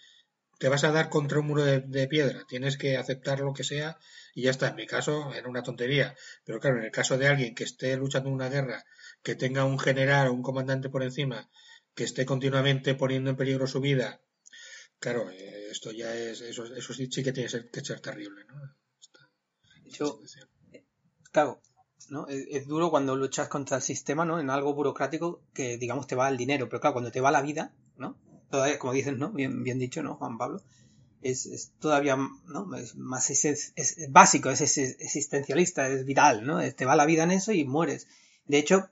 [0.60, 2.44] te vas a dar contra un muro de, de piedra.
[2.48, 3.98] Tienes que aceptar lo que sea
[4.36, 4.68] y ya está.
[4.68, 6.16] En mi caso era una tontería.
[6.44, 8.84] Pero claro, en el caso de alguien que esté luchando en una guerra,
[9.24, 11.50] que tenga un general o un comandante por encima,
[11.96, 14.22] que esté continuamente poniendo en peligro su vida,
[15.00, 18.56] claro, eh, esto ya es, eso, eso sí, sí que tiene que ser, terrible, ¿no?
[19.84, 20.20] De hecho,
[21.32, 21.62] claro,
[22.10, 22.28] ¿no?
[22.28, 24.40] Es, es duro cuando luchas contra el sistema, ¿no?
[24.40, 27.42] En algo burocrático que, digamos, te va el dinero, pero claro, cuando te va la
[27.42, 28.18] vida, ¿no?
[28.50, 29.30] Todavía, como dices, ¿no?
[29.32, 30.62] Bien, bien dicho, ¿no, Juan Pablo?
[31.22, 32.76] Es, es todavía, ¿no?
[32.76, 36.60] Es más es, es- es básico, es, es existencialista, es vital, ¿no?
[36.74, 38.08] Te va la vida en eso y mueres.
[38.48, 38.90] De hecho,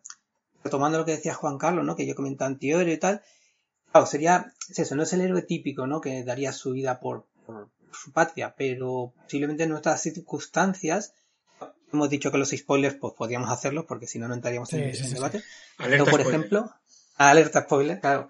[0.64, 1.96] retomando lo que decía Juan Carlos, ¿no?
[1.96, 3.22] Que yo comenté anterior y tal,
[3.92, 6.02] claro, sería, es eso, no es el héroe típico, ¿no?
[6.02, 11.14] Que daría su vida por, por su patria, pero posiblemente en nuestras circunstancias,
[11.94, 14.98] hemos dicho que los spoilers, pues podríamos hacerlos, porque si no, no entraríamos en, Sí,
[14.98, 15.42] sí, en sí, debate.
[15.78, 16.28] Pero, por spoiler.
[16.28, 16.72] ejemplo,
[17.16, 18.30] alerta spoiler, claro.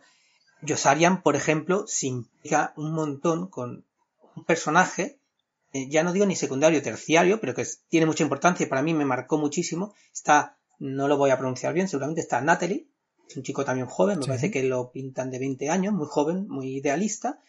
[0.65, 3.85] Josarian, por ejemplo, se implica un montón con
[4.35, 5.17] un personaje,
[5.73, 8.81] eh, ya no digo ni secundario, terciario, pero que es- tiene mucha importancia y para
[8.81, 9.93] mí me marcó muchísimo.
[10.13, 12.87] Está, no lo voy a pronunciar bien, seguramente está Natalie,
[13.29, 14.29] es un chico también joven, me Sí.
[14.29, 17.39] parece que lo pintan de 20 años, muy joven, muy idealista,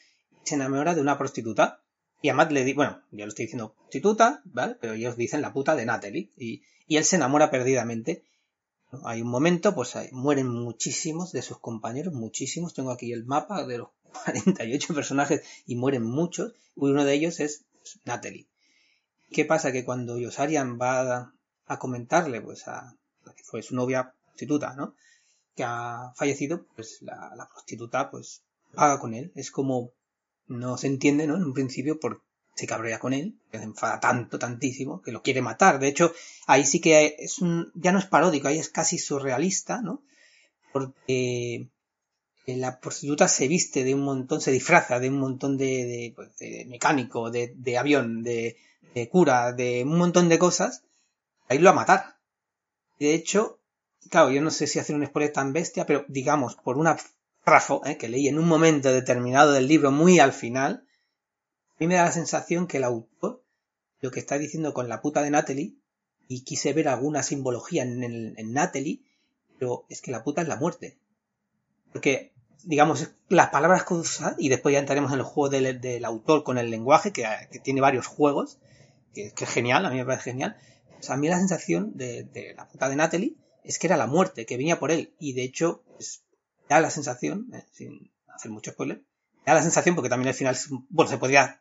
[0.44, 1.80] se enamora de una prostituta.
[2.20, 4.76] Y además le di, bueno, ya lo estoy diciendo prostituta, ¿vale?
[4.80, 6.30] Pero ellos dicen la puta de Natalie.
[6.36, 8.24] Y, y él se enamora perdidamente.
[9.04, 12.74] Hay un momento, pues hay- mueren muchísimos de sus compañeros, muchísimos.
[12.74, 13.88] Tengo aquí el mapa de los
[14.24, 16.52] 48 personajes y mueren muchos.
[16.76, 17.64] Uno de ellos es
[18.04, 18.46] Natalie.
[19.30, 19.72] ¿Qué pasa?
[19.72, 21.32] Que cuando Yosarian va a,
[21.66, 22.94] a comentarle, pues a
[23.36, 24.94] que fue su novia prostituta, ¿no?
[25.54, 28.42] Que ha fallecido, pues la, la prostituta, pues
[28.74, 29.32] paga con él.
[29.34, 29.92] Es como,
[30.46, 31.36] no se entiende, ¿no?
[31.36, 32.22] En un principio, por
[32.58, 35.78] se cabrea con él, que se enfada tanto, tantísimo, que lo quiere matar.
[35.78, 36.12] De hecho,
[36.48, 40.02] ahí sí que es un, ya no es paródico, ahí es casi surrealista, ¿no?
[40.72, 41.68] Porque
[42.46, 46.12] eh, la prostituta se viste de un montón, se disfraza de un montón de, de,
[46.16, 46.30] pues,
[46.66, 48.56] mecánico, de, avión, de,
[49.08, 50.82] cura, de un montón de cosas,
[51.48, 52.16] a irlo a matar.
[52.98, 53.60] De hecho,
[54.10, 56.96] claro, yo no sé si hacer un spoiler tan bestia, pero digamos, por una
[57.44, 60.87] párrafo eh, que leí en un momento determinado del libro, muy al final,
[61.78, 63.42] mí me da la sensación que el autor
[64.00, 65.74] lo que está diciendo con la puta de Natalie,
[66.28, 69.00] y quise ver alguna simbología en, el- Natalie,
[69.58, 70.98] pero es que la puta es la muerte.
[71.92, 72.32] Porque,
[72.64, 76.44] digamos, las palabras que usa, y después ya entraremos en el juego del, del autor
[76.44, 78.58] con el lenguaje, que, que tiene varios juegos,
[79.14, 80.56] que, es genial, a mí me parece genial.
[81.00, 84.06] Sea, a mí la sensación de, de la puta de Natalie es que era la
[84.06, 86.22] muerte, que venía por él, y de hecho, pues,
[86.68, 89.02] da la sensación, eh, sin hacer mucho spoiler,
[89.48, 90.56] da la sensación, porque también al final,
[90.88, 91.60] bueno, se podría,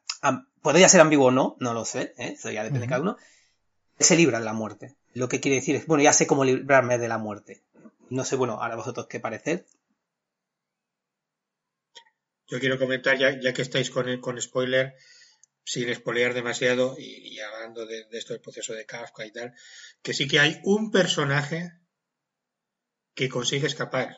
[0.62, 2.34] podría ser ambiguo o no, no lo sé, ¿eh?
[2.38, 3.18] eso ya depende de cada uno,
[4.00, 4.96] se libra de la muerte.
[5.14, 7.64] Lo que quiere decir es, bueno, ya sé cómo librarme de la muerte.
[8.10, 9.66] No sé, bueno, ahora vosotros qué parecer.
[12.48, 14.96] Yo quiero comentar, ya, ya que estáis con, con spoiler,
[15.68, 19.54] sin spoilear demasiado y, hablando de, esto del proceso de Kafka y tal,
[20.02, 21.74] que sí que hay un personaje
[23.14, 24.16] que consigue escapar.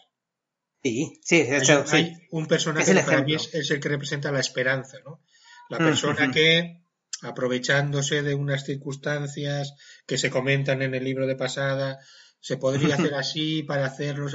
[0.84, 4.39] Sí, sí, de hecho, hay, un personaje que para mí es, el que representa la
[4.39, 5.22] esperanza, ¿no?
[5.70, 6.84] La mm, persona que,
[7.22, 9.74] aprovechándose de unas circunstancias
[10.06, 12.00] que se comentan en el libro de pasada,
[12.39, 14.28] se podría hacer así para hacerlo,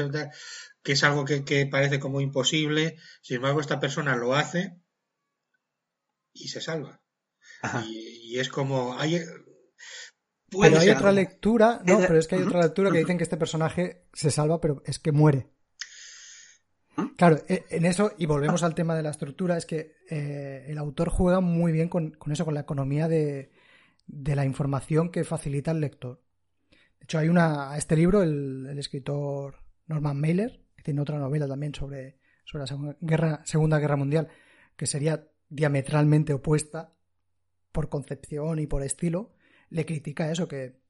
[0.82, 4.76] que es algo que, que parece como imposible, sin embargo esta persona lo hace
[6.34, 7.00] y se salva.
[7.86, 8.98] Y, es como.
[8.98, 9.24] Hay,
[10.50, 13.36] pero hay otra lectura, no, pero es que hay otra lectura que dicen que este
[13.36, 15.53] personaje se salva, pero es que muere.
[17.16, 20.78] Claro, e, en eso, y volvemos al tema de la estructura, es que eh, el
[20.78, 23.50] autor juega muy bien con, eso, con la economía de,
[24.06, 26.22] la información que facilita el lector.
[26.70, 31.74] De hecho, hay una, este libro, el, escritor Norman Mailer, que tiene otra novela también
[31.74, 34.28] sobre, sobre la Segunda Guerra, Segunda Guerra Mundial,
[34.76, 36.92] que sería diametralmente opuesta
[37.72, 39.34] por concepción y por estilo,
[39.70, 40.80] le critica eso, que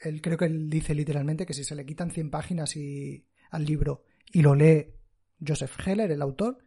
[0.00, 3.64] él creo que él dice literalmente que si se le quitan 100 páginas y, al
[3.64, 4.95] libro y lo lee
[5.44, 6.58] Joseph Heller, el autor,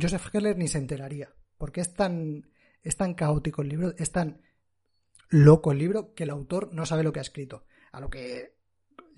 [0.00, 2.50] Joseph Heller ni se enteraría, porque es tan,
[2.82, 4.40] es tan caótico el libro, es tan
[5.28, 7.64] loco el libro que el autor no sabe lo que ha escrito.
[7.92, 8.54] A lo que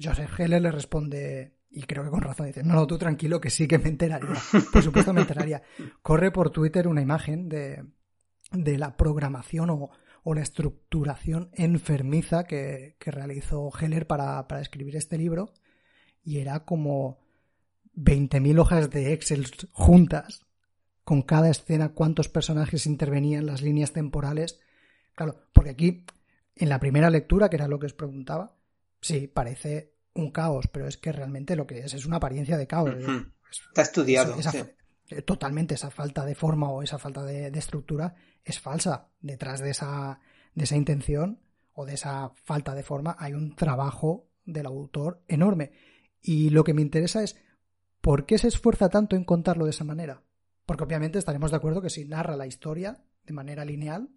[0.03, 3.51] Joseph Heller le responde, y creo que con razón dice, no, no, tú tranquilo, que
[3.51, 4.35] sí que me enteraría.
[4.73, 5.63] Por supuesto me enteraría.
[6.03, 7.85] Corre por Twitter una imagen de,
[8.53, 9.91] de la programación o,
[10.35, 15.53] la estructuración enfermiza que, realizó Heller para, para, escribir este libro.
[16.23, 17.19] Y era como
[17.97, 20.45] 20.000 hojas de Excel juntas,
[21.05, 24.61] con cada escena, cuántos personajes intervenían, las líneas temporales.
[25.15, 26.05] Claro, porque aquí,
[26.57, 28.57] en la primera lectura, que era lo que os preguntaba,
[29.01, 32.67] sí, parece un caos, pero es que realmente lo que es es una apariencia de
[32.67, 32.95] caos.
[33.51, 34.37] Está estudiado.
[35.27, 39.09] Totalmente esa falta de forma o esa falta de, estructura es falsa.
[39.21, 40.19] Detrás de esa,
[40.55, 41.41] de esa intención
[41.75, 45.73] o de esa falta de forma hay un trabajo del autor enorme.
[46.23, 47.37] Y lo que me interesa es
[48.05, 50.23] por qué se esfuerza tanto en contarlo de esa manera.
[50.67, 54.11] Porque obviamente estaremos de acuerdo que si narra la historia de manera lineal,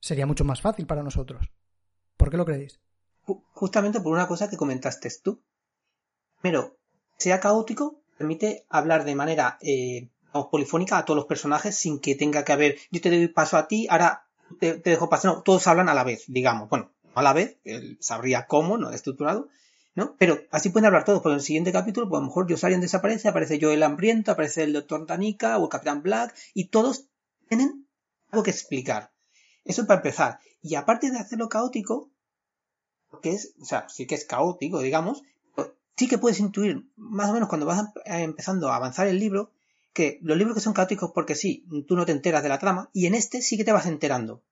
[0.00, 1.50] sería mucho más fácil para nosotros.
[2.18, 2.78] ¿Por qué lo creéis?
[3.54, 5.42] justamente por una cosa que comentaste tú.
[6.42, 6.76] Pero,
[7.16, 10.10] sea caótico, permite hablar de manera eh,
[10.50, 13.66] polifónica a todos los personajes sin que tenga que haber, yo te doy paso a
[13.66, 14.26] ti, ahora
[14.60, 17.96] te, dejo pasar, no, todos hablan a la vez, digamos, bueno, a la vez, él
[17.98, 19.48] sabría cómo, no estructurado,
[19.96, 20.14] ¿no?
[20.18, 22.80] Pero así pueden hablar todos, porque en el siguiente capítulo, pues a lo mejor Josarian
[22.80, 27.06] desaparece, aparece yo el hambriento, aparece el doctor Danica o el Capitán Black, y todos
[27.48, 27.88] tienen
[28.30, 29.10] algo que explicar.
[29.64, 30.38] Eso para empezar.
[30.62, 32.10] Y aparte de hacerlo caótico,
[33.22, 35.22] que es, o sea, sí que es caótico, digamos,
[35.96, 39.50] sí que puedes intuir, más o menos cuando vas empezando a avanzar el libro,
[39.94, 42.90] que los libros que son caóticos porque sí, tú no te enteras de la trama,
[42.92, 44.42] y en este sí que te vas enterando.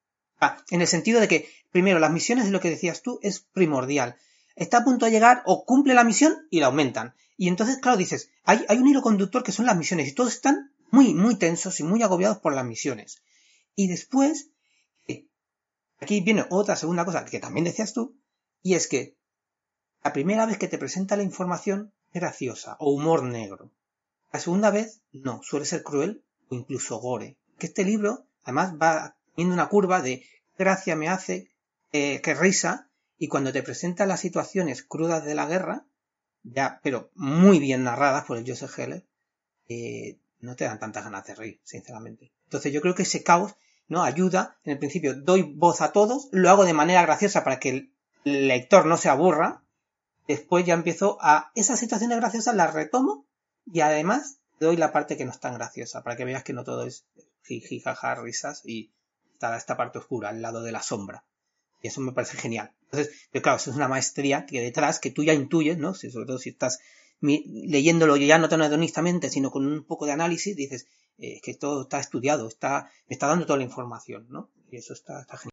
[0.40, 3.40] Ah, en el sentido de que, primero, las misiones de lo que decías tú es
[3.40, 4.16] primordial.
[4.56, 7.14] Está a punto de llegar o cumple la misión y la aumentan.
[7.36, 10.32] Y entonces, claro, dices, hay, hay un hilo conductor que son las misiones, y todos
[10.32, 13.22] están muy, muy tensos y muy agobiados por las misiones.
[13.74, 14.50] Y después,
[15.08, 15.26] eh,
[16.00, 18.16] aquí viene otra segunda cosa que también decías tú,
[18.62, 19.16] y es que
[20.04, 23.72] la primera vez que te presenta la información graciosa o humor negro.
[24.32, 27.36] La segunda vez no, suele ser cruel o incluso gore.
[27.58, 30.24] Que este libro además va teniendo una curva de
[30.56, 31.50] gracia me hace,
[31.92, 35.84] eh, que risa, y cuando te presenta las situaciones crudas de la guerra,
[36.42, 39.04] ya, pero muy bien narradas por el Joseph Heller,
[39.68, 42.32] eh, no te dan tantas ganas de reír, sinceramente.
[42.44, 43.56] Entonces yo creo que ese caos
[43.88, 44.58] no ayuda.
[44.64, 47.94] En el principio doy voz a todos, lo hago de manera graciosa para que el
[48.24, 49.62] lector no se aburra,
[50.28, 53.26] después ya empiezo a esas situaciones graciosas las retomo
[53.66, 56.64] y además doy la parte que no es tan graciosa para que veas que no
[56.64, 57.06] todo es
[57.44, 58.92] jiji, jaja, risas y
[59.34, 61.24] está esta parte oscura al lado de la sombra.
[61.82, 62.72] Y eso me parece genial.
[62.94, 65.94] Entonces, pero claro, eso es una maestría que detrás, que tú ya intuyes, ¿no?
[65.94, 66.80] Sobre todo si estás
[67.20, 70.86] leyéndolo ya no tan hedonistamente, sino con un poco de análisis, dices,
[71.18, 74.50] eh, que todo está estudiado, está, me está dando toda la información, ¿no?
[74.70, 75.52] Y eso está, está genial.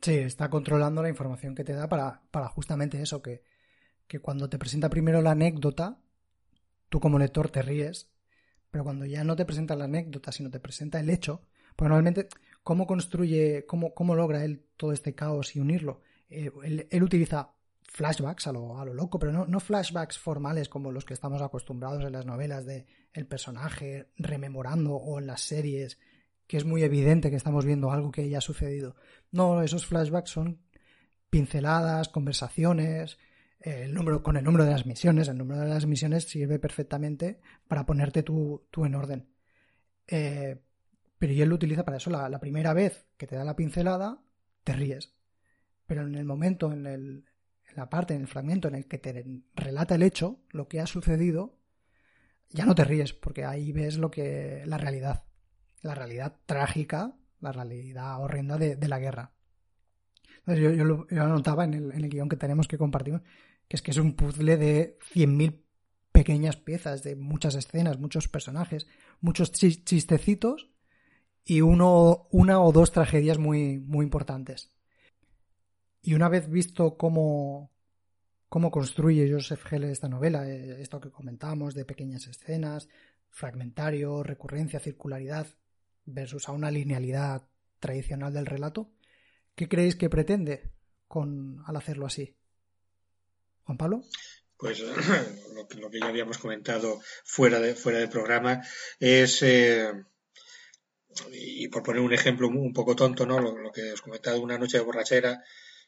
[0.00, 3.42] Sí, está controlando la información que te da para, para justamente eso, que,
[4.06, 5.98] que cuando te presenta primero la anécdota,
[6.88, 8.08] tú como lector te ríes,
[8.70, 11.42] pero cuando ya no te presenta la anécdota, sino te presenta el hecho,
[11.76, 12.28] pues normalmente,
[12.62, 16.02] ¿cómo construye, cómo, cómo logra él todo este caos y unirlo?
[16.34, 16.52] Eh,
[16.90, 21.04] él, utiliza flashbacks a lo, a lo loco, pero no, no, flashbacks formales como los
[21.04, 25.98] que estamos acostumbrados en las novelas de el personaje rememorando o en las series
[26.46, 28.96] que es muy evidente que estamos viendo algo que ya ha sucedido.
[29.30, 30.60] No, esos flashbacks son
[31.30, 33.18] pinceladas, conversaciones,
[33.60, 35.28] el número, con el número de las misiones.
[35.28, 39.28] El número de las misiones sirve perfectamente para ponerte tú, en orden.
[40.06, 40.60] Eh,
[41.18, 42.10] pero él lo utiliza para eso.
[42.10, 44.22] La, primera vez que te da la pincelada,
[44.64, 45.14] te ríes.
[45.86, 47.24] Pero en el momento, en, el,
[47.68, 49.24] en la parte, en el fragmento en el que te
[49.54, 51.58] relata el hecho, lo que ha sucedido,
[52.50, 54.62] ya no te ríes, porque ahí ves lo que.
[54.66, 55.24] la realidad.
[55.82, 59.32] La realidad trágica, la realidad horrenda de, de la guerra.
[60.38, 63.22] Entonces yo, lo, yo, lo, notaba en el, en el guion que tenemos que compartir,
[63.68, 65.62] que es que es un puzzle de 100.000
[66.12, 68.86] pequeñas piezas, de muchas escenas, muchos personajes,
[69.20, 70.70] muchos chistecitos
[71.44, 74.73] y uno, una o dos tragedias muy, muy importantes.
[76.06, 77.72] Y una vez visto cómo,
[78.50, 82.90] cómo construye Joseph Heller esta novela, eh, esto que comentábamos de pequeñas escenas,
[83.30, 85.46] fragmentario, recurrencia, circularidad,
[86.04, 87.48] versus a una linealidad
[87.80, 88.90] tradicional del relato,
[89.54, 90.72] ¿qué creéis que pretende
[91.08, 92.36] con, al hacerlo así?
[93.62, 94.02] Juan Pablo.
[94.58, 94.80] Pues
[95.54, 98.62] lo que, lo que ya habíamos comentado fuera de, fuera del programa
[99.00, 99.90] es, eh,
[101.32, 103.40] y por poner un ejemplo un poco tonto, ¿no?
[103.40, 105.42] Lo, lo, que os comentaba una noche de borrachera,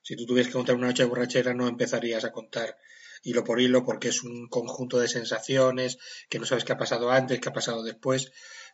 [0.06, 2.78] si tú tuvieras que contar una noche de borrachera no empezarías a contar
[3.24, 5.98] hilo por hilo porque es un conjunto de sensaciones
[6.28, 8.30] que no sabes qué ha pasado antes, qué ha pasado después.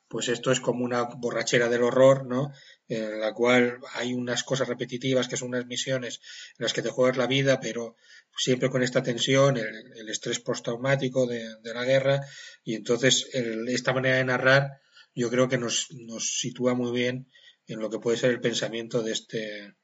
[0.08, 2.52] Pues esto es como una borrachera del horror, ¿no?
[2.86, 6.20] En la cual hay unas cosas repetitivas que son unas misiones
[6.58, 7.96] en las que te juegas la vida, pero
[8.36, 12.20] siempre con esta tensión, el, estrés postraumático de, de, la guerra,
[12.62, 14.82] y entonces el, esta manera de narrar
[15.14, 17.30] yo creo que nos, nos sitúa muy bien
[17.66, 19.74] en lo que puede ser el pensamiento de este,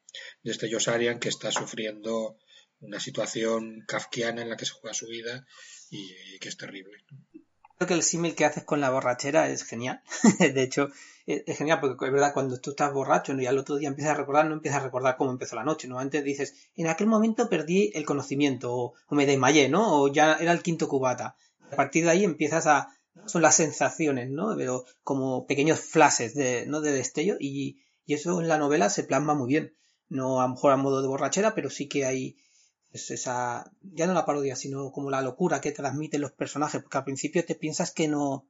[0.43, 2.37] de este Josarian que está sufriendo
[2.81, 5.47] una situación kafkiana en la que se juega su vida
[5.91, 6.93] y, que es terrible.
[7.77, 10.03] Creo que el símil que haces con la borrachera es genial.
[10.39, 10.89] de hecho,
[11.27, 14.19] es genial porque es verdad, cuando tú estás borracho y al otro día empiezas a
[14.19, 15.99] recordar, no empiezas a recordar cómo empezó la noche, ¿no?
[15.99, 20.03] Antes dices, en aquel momento perdí el conocimiento, o, o me desmayé, ¿no?
[20.03, 21.37] O ya era el quinto cubata.
[21.71, 22.89] A partir de ahí empiezas a,
[23.27, 24.55] son las sensaciones, ¿no?
[24.57, 26.81] Pero como pequeños flashes de, ¿no?
[26.81, 29.77] de destello y, y, eso en la novela se plasma muy bien.
[30.09, 32.37] No a lo mejor a modo de borrachera, pero sí que hay
[32.91, 36.99] pues, esa, ya no la parodia, sino como la locura que transmiten los personajes, porque
[36.99, 38.47] al principio te piensas que no,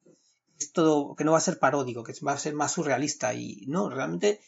[0.58, 3.64] es todo, que no va a ser paródico, que va a ser más surrealista y
[3.66, 4.40] no, realmente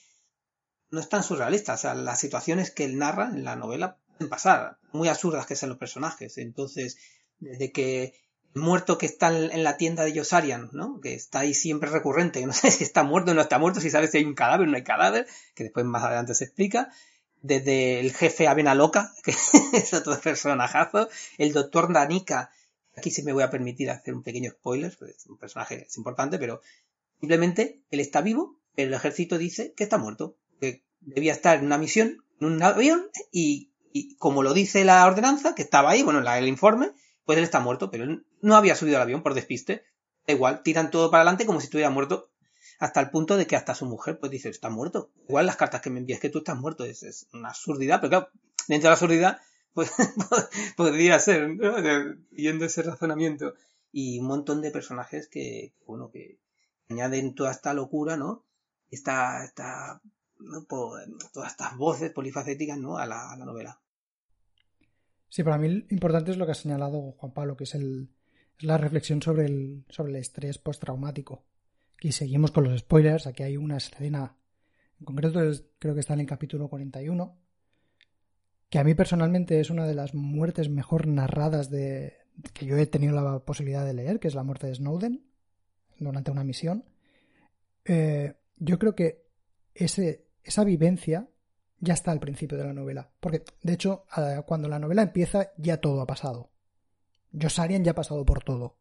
[0.90, 1.74] no es tan surrealista.
[1.74, 5.56] O sea, las situaciones que él narra en la novela pueden pasar, muy absurdas que
[5.56, 6.38] sean los personajes.
[6.38, 6.98] Entonces,
[7.38, 8.14] desde que
[8.54, 11.00] muerto que está en la tienda de Yosarian, ¿no?
[11.00, 13.90] Que está ahí siempre recurrente, no sé si está muerto o no está muerto, si
[13.90, 16.90] sabes si hay un cadáver o no hay cadáver, que después más adelante se explica.
[17.42, 19.30] Desde el jefe Avena Loca, que
[19.72, 22.50] es otro personajazo, el doctor Danica,
[22.96, 26.38] aquí sí me voy a permitir hacer un pequeño spoiler, es un personaje es importante,
[26.38, 26.60] pero
[27.18, 31.64] simplemente él está vivo, pero el ejército dice que está muerto, que debía estar en
[31.64, 36.02] una misión, en un avión, y, y como lo dice la ordenanza, que estaba ahí,
[36.02, 36.92] bueno, el informe,
[37.24, 39.84] pues él está muerto, pero él no había subido al avión por despiste.
[40.26, 42.30] Da igual, tiran todo para adelante como si estuviera muerto,
[42.78, 45.10] hasta el punto de que hasta su mujer pues dice, está muerto.
[45.28, 48.10] Igual las cartas que me envías que tú estás muerto, es, es una absurdidad, pero
[48.10, 48.28] claro,
[48.68, 49.38] dentro de la absurdidad,
[49.74, 49.92] pues
[50.76, 51.76] podría ser, ¿no?
[52.30, 53.54] Yendo ese razonamiento.
[53.92, 56.38] Y un montón de personajes que, bueno, que
[56.88, 58.44] añaden toda esta locura, ¿no?
[58.90, 60.00] Esta, esta.
[60.68, 61.00] Por,
[61.32, 62.96] todas estas voces polifacéticas, ¿no?
[62.96, 63.78] A la, a la novela.
[65.28, 68.08] Sí, para mí lo importante es lo que ha señalado Juan Pablo, que es, el,
[68.60, 71.44] la reflexión sobre el, sobre el estrés postraumático.
[72.00, 73.26] Y seguimos con los spoilers.
[73.26, 74.36] Aquí hay una escena,
[74.98, 75.40] en concreto
[75.78, 77.38] creo que está en el capítulo 41,
[78.68, 82.16] que a mí personalmente es una de las muertes mejor narradas de
[82.54, 85.24] que yo he tenido la posibilidad de leer, que es la muerte de Snowden
[85.98, 86.84] durante una misión.
[87.84, 89.26] Eh, yo creo que
[89.74, 91.28] ese, esa vivencia
[91.80, 93.10] ya está al principio de la novela.
[93.20, 94.04] Porque, de hecho,
[94.46, 96.50] cuando la novela empieza, ya todo ha pasado.
[97.38, 98.78] Josarian ya ha pasado por todo.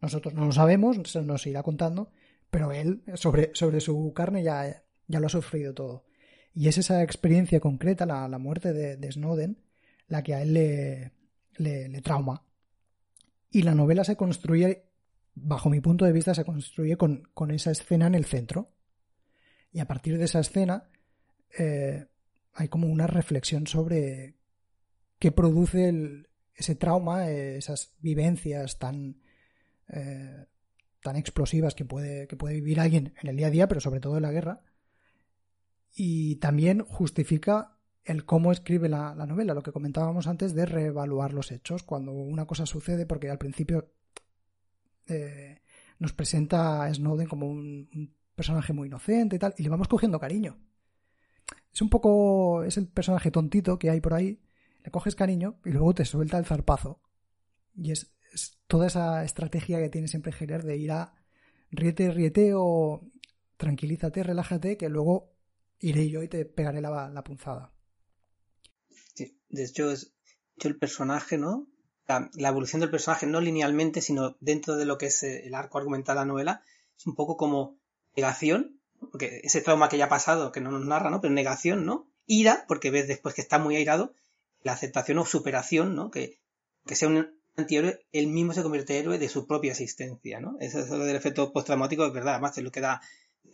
[0.00, 2.10] Nosotros no lo sabemos, se nos irá contando,
[2.50, 6.04] pero él, sobre, sobre su carne, ya, ya lo ha sufrido todo.
[6.54, 9.58] Y es esa experiencia concreta, la, la muerte de, de, Snowden,
[10.08, 11.12] la que a él le,
[11.56, 12.44] le, le, trauma.
[13.50, 14.84] Y la novela se construye,
[15.34, 18.72] bajo mi punto de vista, se construye con, con esa escena en el centro.
[19.72, 20.90] Y a partir de esa escena,
[21.58, 22.06] eh,
[22.54, 24.34] hay como una reflexión sobre
[25.18, 29.20] qué produce el, ese trauma, esas vivencias tan,
[29.88, 30.46] eh,
[31.02, 34.00] tan explosivas que puede, que puede vivir alguien en el día a día, pero sobre
[34.00, 34.62] todo en la guerra.
[35.94, 41.32] Y también justifica el cómo escribe la, la novela, lo que comentábamos antes de reevaluar
[41.32, 43.92] los hechos cuando una cosa sucede, porque al principio
[45.06, 45.60] eh,
[45.98, 49.88] nos presenta a Snowden como un, un personaje muy inocente y tal, y le vamos
[49.88, 50.58] cogiendo cariño
[51.72, 52.64] es un poco.
[52.64, 54.40] Es el personaje tontito que hay por ahí.
[54.84, 57.00] Le coges cariño y luego te suelta el zarpazo.
[57.74, 58.12] Y es,
[58.66, 61.14] toda esa estrategia que tiene siempre Heller de ir a
[61.70, 63.02] riete, riete o
[63.56, 65.32] tranquilízate, relájate, que luego
[65.78, 67.72] iré yo y te pegaré la, la punzada.
[69.14, 70.14] Sí, de hecho, es,
[70.58, 71.66] el personaje, ¿no?
[72.06, 75.78] La, la, evolución del personaje, no linealmente, sino dentro de lo que es el arco
[75.78, 76.62] argumental de la novela,
[76.96, 77.78] es un poco como
[78.16, 78.80] negación,
[79.10, 81.20] porque ese trauma que ya ha pasado, que no nos narra, ¿no?
[81.20, 82.08] Pero negación, ¿no?
[82.26, 84.14] Ira, porque ves después que está muy airado,
[84.62, 86.10] la aceptación o superación, ¿no?
[86.10, 86.38] Que,
[86.86, 90.56] que sea un antihéroe, él mismo se convierte en héroe de su propia existencia, ¿no?
[90.60, 93.00] Eso, eso del efecto postraumático es verdad, además es lo que da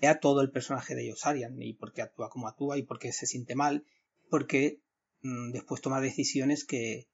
[0.03, 3.13] a todo el personaje de Josarian y por qué actúa como actúa y por qué
[3.13, 3.85] se siente mal,
[4.31, 4.81] porque
[5.23, 7.09] mmm, después toma decisiones que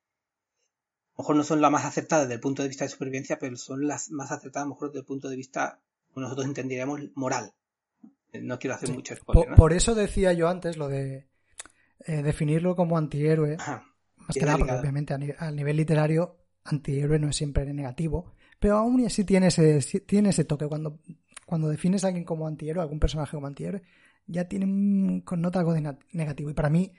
[1.14, 3.38] a lo mejor no son las más acertadas desde el punto de vista de supervivencia,
[3.38, 5.80] pero son las más acertadas a lo mejor desde el punto de vista,
[6.16, 7.54] nosotros entenderíamos, moral.
[8.32, 8.94] No quiero hacer sí.
[8.94, 9.44] mucho spoiler.
[9.44, 9.56] Por, ¿no?
[9.56, 11.28] por, eso decía yo antes lo de
[12.00, 13.56] eh, definirlo como antihéroe.
[13.58, 13.84] Ajá.
[14.16, 18.32] Más que nada, porque obviamente a, ni a, nivel literario, antihéroe no es siempre negativo.
[18.58, 20.66] Pero aún así tiene ese, tiene ese toque.
[20.66, 21.00] Cuando,
[21.44, 23.82] cuando defines a alguien como antihéroe, algún personaje como antihéroe,
[24.26, 26.50] ya tiene un connota algo de negativo.
[26.50, 26.92] Y para mí,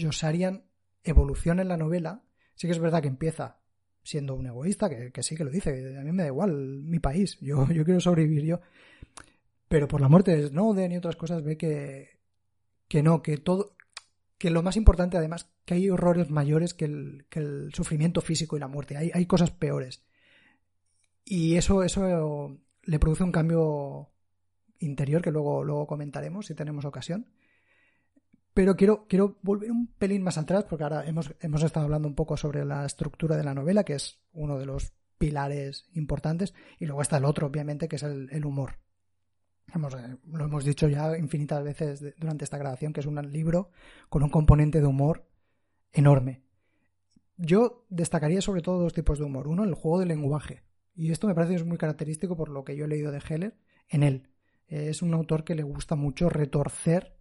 [0.00, 0.64] Josarian
[1.02, 2.22] evoluciona en la novela.
[2.54, 3.58] Sí que es verdad que empieza
[4.02, 5.98] siendo un egoísta, que, que sí que lo dice.
[5.98, 7.38] A mí me da igual mi país.
[7.40, 8.60] Yo, yo quiero sobrevivir yo
[9.70, 12.18] pero por la muerte de Snowden y otras cosas ve que,
[12.88, 13.76] que no, que todo,
[14.40, 18.68] que lo más importante además, que hay horrores mayores que el, sufrimiento físico y la
[18.68, 20.02] muerte, hay, hay cosas peores.
[21.26, 24.08] Y eso, eso le produce un cambio
[24.78, 27.26] interior que luego, luego comentaremos si tenemos ocasión.
[28.54, 32.14] Pero quiero, quiero volver un pelín más atrás, porque ahora hemos, hemos estado hablando un
[32.14, 36.86] poco sobre la estructura de la novela, que es uno de los pilares importantes, y
[36.86, 38.78] luego está el otro, obviamente, que es el humor.
[39.74, 43.70] Hemos, eh, lo hemos dicho ya infinitas veces durante esta grabación, que es un libro
[44.08, 45.26] con un componente de humor
[45.92, 46.42] enorme.
[47.36, 49.48] Yo destacaría sobre todo dos tipos de humor.
[49.48, 50.62] Uno, el juego del lenguaje.
[50.94, 53.22] Y esto me parece que es muy característico por lo que yo he leído de
[53.26, 53.56] Heller
[53.88, 54.28] en él.
[54.66, 57.16] Es un autor que le gusta mucho retorcer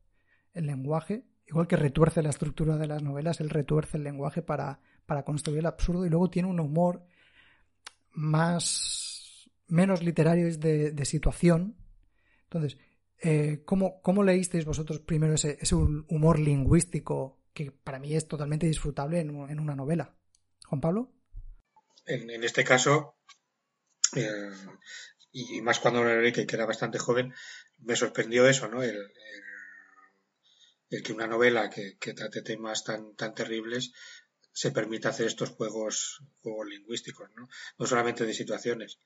[0.54, 4.80] el lenguaje, igual que retuerce la estructura de las novelas, él retuerce el lenguaje para,
[5.06, 7.06] para construir el absurdo y luego tiene un humor
[8.12, 11.76] más menos literario es de, de situación,
[12.52, 12.80] entonces,
[13.22, 18.66] eh, ¿cómo, ¿cómo, leísteis vosotros primero ese, ese, humor lingüístico que para mí es totalmente
[18.66, 20.16] disfrutable en, en una novela?
[20.66, 21.14] Juan Pablo.
[22.06, 23.18] En, en este caso,
[24.16, 24.52] eh,
[25.32, 27.34] y más cuando lo leí, que, era bastante joven,
[27.78, 28.82] me sorprendió eso, ¿no?
[28.82, 29.44] El, el,
[30.90, 33.92] el que una novela que, que, trate temas tan, tan terribles
[34.52, 37.48] se permita hacer estos juegos, juegos lingüísticos, ¿no?
[37.78, 38.98] No solamente de situaciones.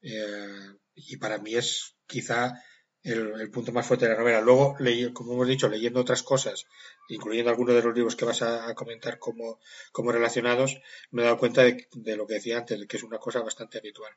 [0.00, 2.62] Eh, y para mí es quizá
[3.02, 4.40] el, punto más fuerte de la novela.
[4.40, 4.76] Luego,
[5.14, 6.66] como hemos dicho, leyendo otras cosas,
[7.08, 9.58] incluyendo algunos de los libros que vas a, comentar como,
[9.92, 10.80] como, relacionados,
[11.10, 13.78] me he dado cuenta de, de, lo que decía antes, que es una cosa bastante
[13.78, 14.12] habitual.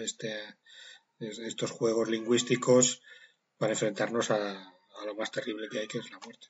[0.00, 0.32] Este,
[1.18, 3.02] estos juegos lingüísticos
[3.58, 6.46] para enfrentarnos a, a, lo más terrible que hay, que es la muerte.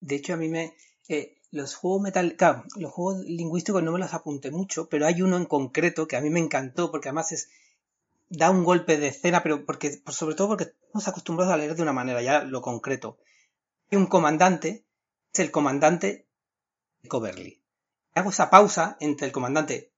[0.00, 0.76] De hecho, a mí me.
[1.08, 5.20] Eh, los juegos metal, claro, los juegos lingüísticos no me los apunté mucho, pero hay
[5.20, 7.50] uno en concreto que a mí me encantó porque además es
[8.32, 11.82] da un golpe de escena, pero porque sobre todo porque estamos acostumbrados a leer de
[11.82, 13.18] una manera, ya lo concreto.
[13.90, 14.86] Hay un comandante,
[15.32, 16.26] es el comandante
[17.02, 17.62] de Coverly.
[18.14, 19.92] Hago esa pausa entre el comandante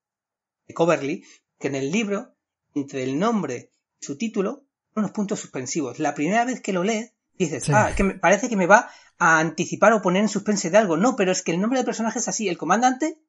[0.67, 1.25] de Coverly,
[1.59, 2.35] que en el libro,
[2.75, 3.71] entre el nombre
[4.01, 4.67] y su título,
[4.97, 6.01] unos puntos suspensivos.
[6.01, 7.73] La primera vez que lo lees, dices, sí.
[7.73, 10.97] ah, que me, parece que me va a anticipar o poner en suspense de algo.
[10.97, 13.21] No, pero es que el nombre del personaje es así, el comandante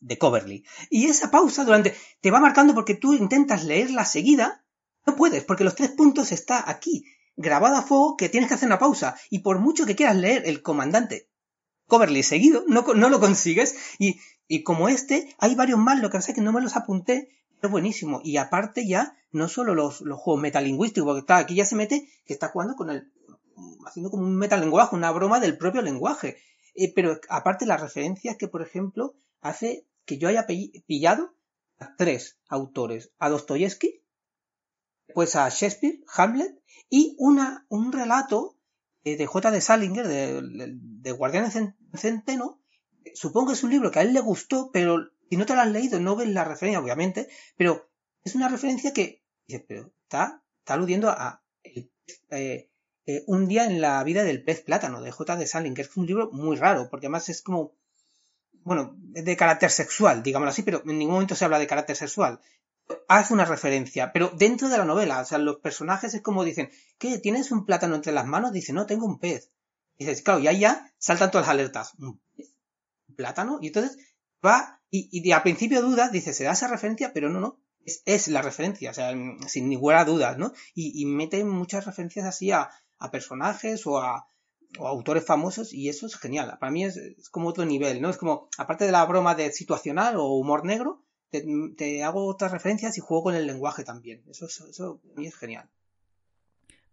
[0.00, 0.64] de Coverly.
[0.90, 4.64] Y esa pausa durante te va marcando porque tú intentas leerla seguida,
[5.06, 7.04] no puedes, porque los tres puntos está aquí,
[7.36, 9.16] grabado a fuego, que tienes que hacer una pausa.
[9.30, 11.28] Y por mucho que quieras leer el comandante
[11.86, 13.76] Coverly seguido, no, no lo consigues.
[13.98, 16.76] Y, y como este, hay varios más, lo que pasa es que no me los
[16.76, 17.28] apunté,
[17.60, 18.20] pero buenísimo.
[18.24, 22.08] Y aparte ya, no solo los, los juegos metalingüísticos, porque está, aquí ya se mete
[22.24, 23.12] que está jugando con el,
[23.86, 26.38] haciendo como un metalenguaje, una broma del propio lenguaje.
[26.74, 30.46] Eh, pero aparte las referencias que, por ejemplo, hace que yo haya
[30.86, 31.34] pillado
[31.78, 34.02] a tres autores, a Dostoyevsky,
[35.14, 38.56] pues a Shakespeare, Hamlet, y una, un relato
[39.04, 39.50] de J.
[39.50, 42.60] de Salinger, de, de, Centeno,
[43.14, 45.60] supongo que es un libro que a él le gustó, pero si no te lo
[45.60, 47.88] has leído no ves la referencia, obviamente, pero
[48.24, 49.22] es una referencia que,
[49.68, 52.68] pero está, está aludiendo a eh,
[53.06, 55.36] eh, un día en la vida del pez plátano, de J.
[55.36, 57.76] de Salinger, que es un libro muy raro, porque además es como
[58.66, 62.40] bueno, de carácter sexual, digámoslo así, pero en ningún momento se habla de carácter sexual.
[63.06, 66.70] Hace una referencia, pero dentro de la novela, o sea, los personajes es como dicen,
[66.98, 67.18] ¿qué?
[67.18, 68.52] ¿Tienes un plátano entre las manos?
[68.52, 69.52] Dice, no, tengo un pez.
[69.96, 71.94] Dices, claro, y ahí ya saltan todas las alertas.
[72.00, 72.56] ¿Un pez?
[73.08, 73.60] ¿Un plátano?
[73.62, 73.98] Y entonces
[74.44, 77.60] va, y, al principio dudas, dice, se da esa referencia, pero no, no.
[77.84, 79.14] es, la referencia, o sea,
[79.46, 80.52] sin ninguna duda, ¿no?
[80.74, 84.26] Y, y mete muchas referencias así a, a personajes o a,
[84.78, 86.56] o autores famosos y eso es genial.
[86.60, 86.98] Para mí es,
[87.30, 88.10] como otro nivel, ¿no?
[88.10, 92.96] Es como, aparte de la broma de situacional o humor negro, te, hago otras referencias
[92.96, 94.22] y juego con el lenguaje también.
[94.28, 95.68] Eso, eso, eso para mí es genial.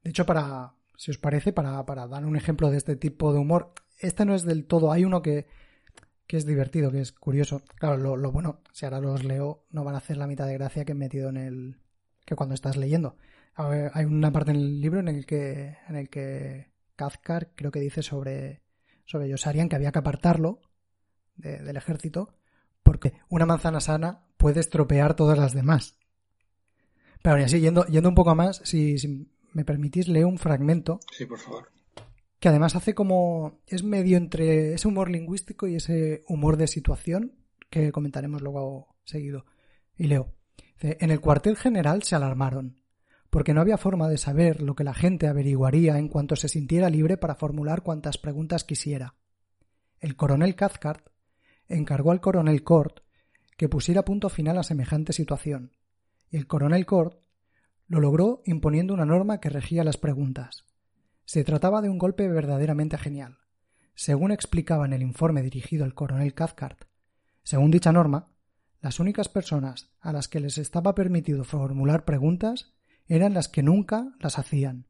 [0.03, 3.39] De hecho, para, si os parece, para, para dar un ejemplo de este tipo de
[3.39, 5.47] humor, este no es del todo, hay uno que,
[6.27, 7.61] que es divertido, que es curioso.
[7.75, 10.53] Claro, lo, lo, bueno, si ahora los leo, no van a hacer la mitad de
[10.53, 11.77] gracia que he metido en el.
[12.25, 13.17] que cuando estás leyendo.
[13.55, 15.77] hay una parte en el libro en el que.
[15.87, 18.61] en el que Kazkar creo que dice sobre.
[19.05, 20.61] sobre Yosarian que había que apartarlo
[21.35, 22.35] del ejército.
[22.83, 25.97] Porque una manzana sana puede estropear todas las demás.
[27.21, 30.99] Pero así, yendo, yendo un poco más, si, si me permitís, leo un fragmento.
[31.11, 31.73] Sí, por favor
[32.43, 37.37] que además hace como es medio entre ese humor lingüístico y ese humor de situación
[37.69, 39.45] que comentaremos luego seguido.
[39.95, 40.33] Y leo,
[40.81, 42.82] en el cuartel general se alarmaron,
[43.33, 46.91] porque no había forma de saber lo que la gente averiguaría en cuanto se sintiera
[46.91, 49.15] libre para formular cuantas preguntas quisiera.
[49.99, 51.07] El coronel Cathcart
[51.67, 52.99] encargó al coronel Cort
[53.57, 55.71] que pusiera punto final a semejante situación,
[56.29, 57.23] y el coronel Cort
[57.87, 60.65] lo logró imponiendo una norma que regía las preguntas.
[61.25, 63.39] Se trataba de un golpe verdaderamente genial.
[63.95, 66.83] Según explicaba en el informe dirigido al coronel Cathcart,
[67.41, 68.27] según dicha norma,
[68.79, 72.75] las únicas personas a las que les estaba permitido formular preguntas
[73.07, 74.87] eran las que nunca las hacían.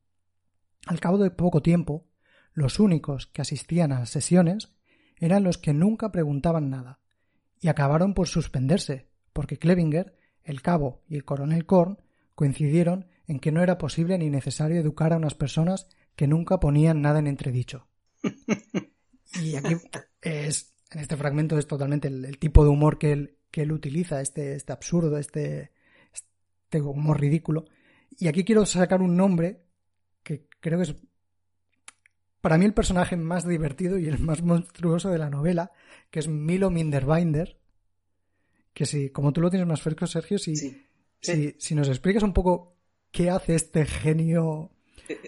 [0.85, 2.05] Al cabo de poco tiempo,
[2.53, 4.73] los únicos que asistían a las sesiones
[5.17, 6.99] eran los que nunca preguntaban nada,
[7.59, 11.97] y acabaron por suspenderse, porque Klebinger, el cabo y el coronel Korn
[12.35, 17.01] coincidieron en que no era posible ni necesario educar a unas personas que nunca ponían
[17.01, 17.87] nada en entredicho.
[19.41, 19.75] y aquí
[20.21, 24.21] es, en este fragmento es totalmente el, tipo de humor que él, que él utiliza,
[24.21, 25.71] este, este absurdo, este,
[26.11, 27.65] este humor ridículo.
[28.19, 29.63] Y aquí quiero sacar un nombre
[30.23, 30.95] que creo que es
[32.41, 35.71] para mí el personaje más divertido y el más monstruoso de la novela,
[36.09, 37.57] que es Milo Minderbinder.
[38.73, 40.55] Que si, como tú lo tienes más fresco, Sergio, si,
[41.21, 42.75] si, si nos explicas un poco
[43.11, 44.71] qué hace este genio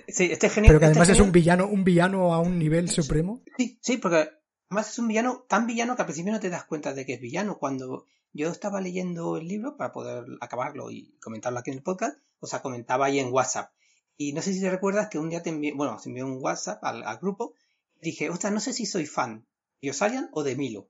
[0.08, 0.70] Sí, este genio.
[0.70, 3.42] Pero que este además es un villano, un villano a un nivel supremo.
[3.58, 4.30] Sí, sí, porque
[4.70, 7.14] además es un villano tan villano que al principio no te das cuenta de que
[7.14, 7.58] es villano.
[7.58, 8.06] Cuando
[8.36, 12.48] yo estaba leyendo el libro para poder acabarlo y comentarlo aquí en el podcast, o
[12.48, 13.72] sea, comentaba ahí en WhatsApp.
[14.18, 16.44] Y no sé si te recuerdas que un día te envié, bueno, se envió un
[16.44, 17.54] WhatsApp al, grupo.
[18.02, 19.46] dije, ostras, no sé si soy fan
[19.82, 20.90] de Osarian o de Milo.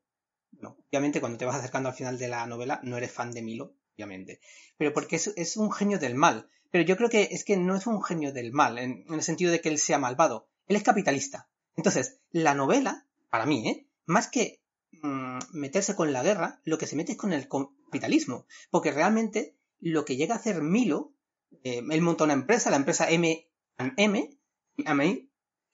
[0.90, 3.74] Obviamente cuando te vas acercando al final de la novela no eres fan de Milo,
[3.94, 4.40] obviamente.
[4.78, 6.50] Pero porque es, es un genio del mal.
[6.72, 9.52] Pero yo creo que es que no es un genio del mal, en, el sentido
[9.52, 10.48] de que él sea malvado.
[10.68, 11.48] Él es capitalista.
[11.76, 13.88] Entonces, la novela, para mí, ¿eh?
[14.06, 14.62] más que
[15.02, 18.46] mm, meterse con la guerra, lo que se mete es con el capitalismo.
[18.70, 21.14] Porque realmente lo que llega a hacer Milo,
[21.64, 25.30] eh, él monta una empresa, la empresa M, M,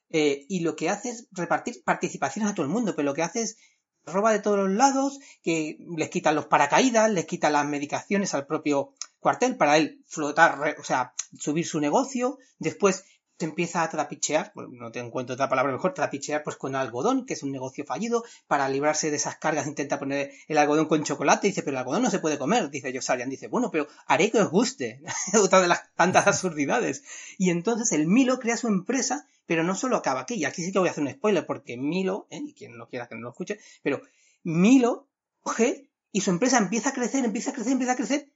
[0.09, 3.24] eh, y lo que hace es repartir participaciones a todo el mundo, pero lo que
[3.24, 3.57] hace es
[4.05, 8.47] roba de todos los lados, que les quitan los paracaídas, les quita las medicaciones al
[8.47, 13.05] propio cuartel para él flotar, o sea, subir su negocio, después
[13.41, 17.33] se empieza a trapichear, no te encuentro otra palabra mejor, trapichear pues con algodón, que
[17.33, 21.47] es un negocio fallido, para librarse de esas cargas intenta poner el algodón con chocolate,
[21.47, 24.39] dice, pero el algodón no se puede comer, dice Josarian, dice, bueno, pero haré que
[24.39, 25.01] os guste,
[25.43, 27.03] otra de las tantas absurdidades.
[27.39, 30.71] Y entonces el Milo crea su empresa, pero no solo acaba aquí, y aquí sí
[30.71, 32.41] que voy a hacer un spoiler, porque Milo, ¿eh?
[32.45, 34.01] y quien no quiera que no lo escuche, pero
[34.43, 35.07] Milo
[35.41, 38.30] coge y su empresa empieza a crecer, empieza a crecer, empieza a crecer,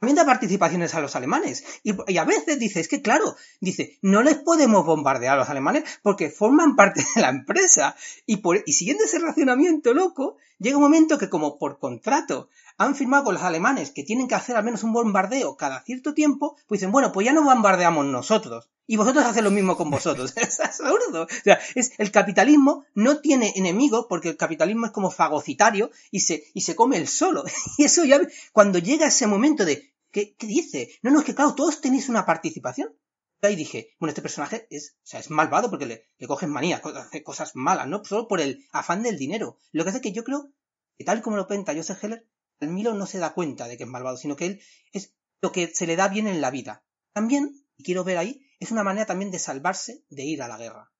[0.00, 1.62] también da participaciones a los alemanes.
[1.82, 5.84] Y, a veces dice, es que claro, dice, no les podemos bombardear a los alemanes
[6.02, 7.94] porque forman parte de la empresa.
[8.24, 12.48] Y, por, y siguiendo ese racionamiento loco, llega un momento que como por contrato
[12.78, 16.14] han firmado con los alemanes que tienen que hacer al menos un bombardeo cada cierto
[16.14, 18.70] tiempo, pues dicen, bueno, pues ya no bombardeamos nosotros.
[18.86, 20.32] Y vosotros hacéis lo mismo con vosotros.
[20.36, 21.24] es absurdo.
[21.24, 26.20] O sea, es, el capitalismo no tiene enemigo porque el capitalismo es como fagocitario y
[26.20, 27.44] se, y se come el solo.
[27.78, 28.20] y eso ya,
[28.52, 30.90] cuando llega ese momento de, ¿Qué, dice?
[31.02, 32.96] No, no, es que claro, todos tenéis una participación.
[33.42, 37.22] Ahí dije, bueno, este personaje es, o sea, es malvado porque le, cogen manía, hace
[37.22, 38.04] cosas malas, ¿no?
[38.04, 39.58] Solo por el afán del dinero.
[39.72, 40.52] Lo que hace que yo creo
[40.98, 43.84] que tal como lo cuenta Joseph Heller, el Milo no se da cuenta de que
[43.84, 44.60] es malvado, sino que él
[44.92, 46.84] es lo que se le da bien en la vida.
[47.14, 50.58] También, y quiero ver ahí, es una manera también de salvarse de ir a la
[50.58, 50.92] guerra.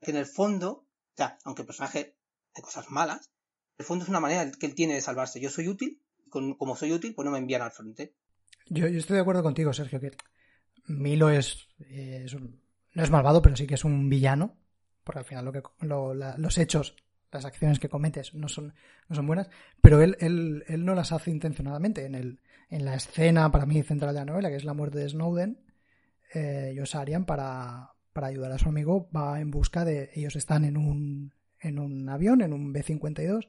[0.00, 2.18] Que en el fondo, o sea, aunque el personaje
[2.52, 3.30] hace cosas malas,
[3.78, 5.40] en el fondo es una manera que él tiene de salvarse.
[5.40, 8.16] Yo soy útil, como soy útil, pues no me envían al frente.
[8.68, 10.12] Yo, estoy de acuerdo contigo, Sergio, que
[10.86, 11.68] Milo es,
[12.94, 14.56] no es malvado, pero sí que es un villano,
[15.04, 16.96] porque al final lo que los hechos
[17.32, 18.74] las acciones que cometes no son,
[19.08, 19.48] no son buenas,
[19.80, 22.04] pero él, él, él no las hace intencionadamente.
[22.04, 22.40] En, el,
[22.70, 25.58] en la escena, para mí, central de la novela, que es la muerte de Snowden,
[26.34, 30.10] eh, Josh Arian, para, para ayudar a su amigo, va en busca de...
[30.14, 33.46] Ellos están en un, en un avión, en un B-52,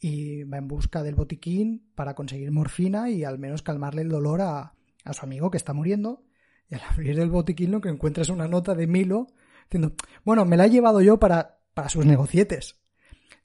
[0.00, 4.42] y va en busca del botiquín para conseguir morfina y al menos calmarle el dolor
[4.42, 4.74] a,
[5.04, 6.24] a su amigo que está muriendo.
[6.68, 9.28] Y al abrir el botiquín lo que encuentra es una nota de Milo
[9.64, 12.80] diciendo, bueno, me la he llevado yo para, para sus negocietes.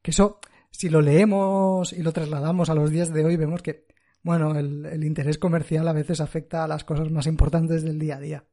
[0.01, 0.39] Que eso,
[0.71, 3.87] si lo leemos y lo trasladamos a los días de hoy, vemos que,
[4.23, 8.17] bueno, el, el interés comercial a veces afecta a las cosas más importantes del día
[8.17, 8.45] a día.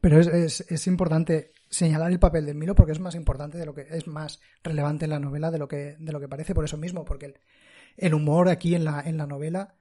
[0.00, 3.66] Pero es, es, es, importante señalar el papel del Milo porque es más importante de
[3.66, 6.54] lo que es más relevante en la novela de lo que, de lo que parece
[6.54, 7.34] por eso mismo, porque el,
[7.96, 9.74] el humor aquí en la, en la novela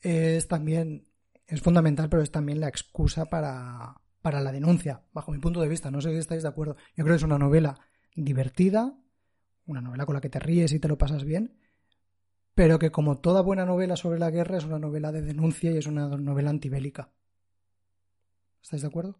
[0.00, 1.06] es también
[1.46, 5.68] es fundamental, pero es también la excusa para, para la denuncia, bajo mi punto de
[5.68, 5.90] vista.
[5.90, 6.76] No sé si estáis de acuerdo.
[6.96, 7.78] Yo creo que es una novela
[8.14, 8.96] divertida,
[9.66, 11.58] una novela con la que te ríes y te lo pasas bien,
[12.54, 15.76] pero que como toda buena novela sobre la guerra es una novela de denuncia y
[15.76, 17.10] es una novela antibélica.
[18.62, 19.18] ¿Estáis de acuerdo?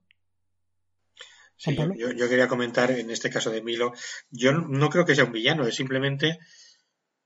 [1.63, 3.93] Sí, yo, yo, quería comentar en este caso de Milo,
[4.31, 6.41] yo no creo que sea un villano, es simplemente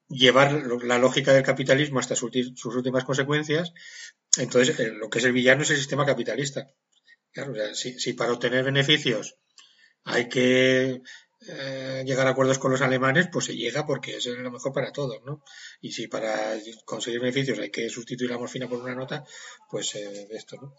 [0.09, 0.53] llevar
[0.85, 3.73] la lógica del capitalismo hasta sus últimas consecuencias.
[4.37, 6.69] Entonces, eh, lo que es el villano es el sistema capitalista.
[7.33, 9.37] Claro, o sea, si, si, para obtener beneficios
[10.05, 11.01] hay que
[11.49, 14.93] eh, llegar a acuerdos con los alemanes, pues se llega porque es lo mejor para
[14.93, 15.43] todos, ¿no?
[15.81, 19.25] Y si para conseguir beneficios hay que sustituir la morfina por una nota,
[19.71, 20.75] pues eh, esto, ¿no?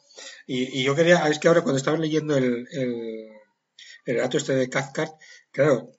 [0.45, 3.36] Y, y, yo quería, es que ahora cuando estaba leyendo el, el,
[4.08, 5.14] el relato este de Cathcart,
[5.51, 5.91] claro,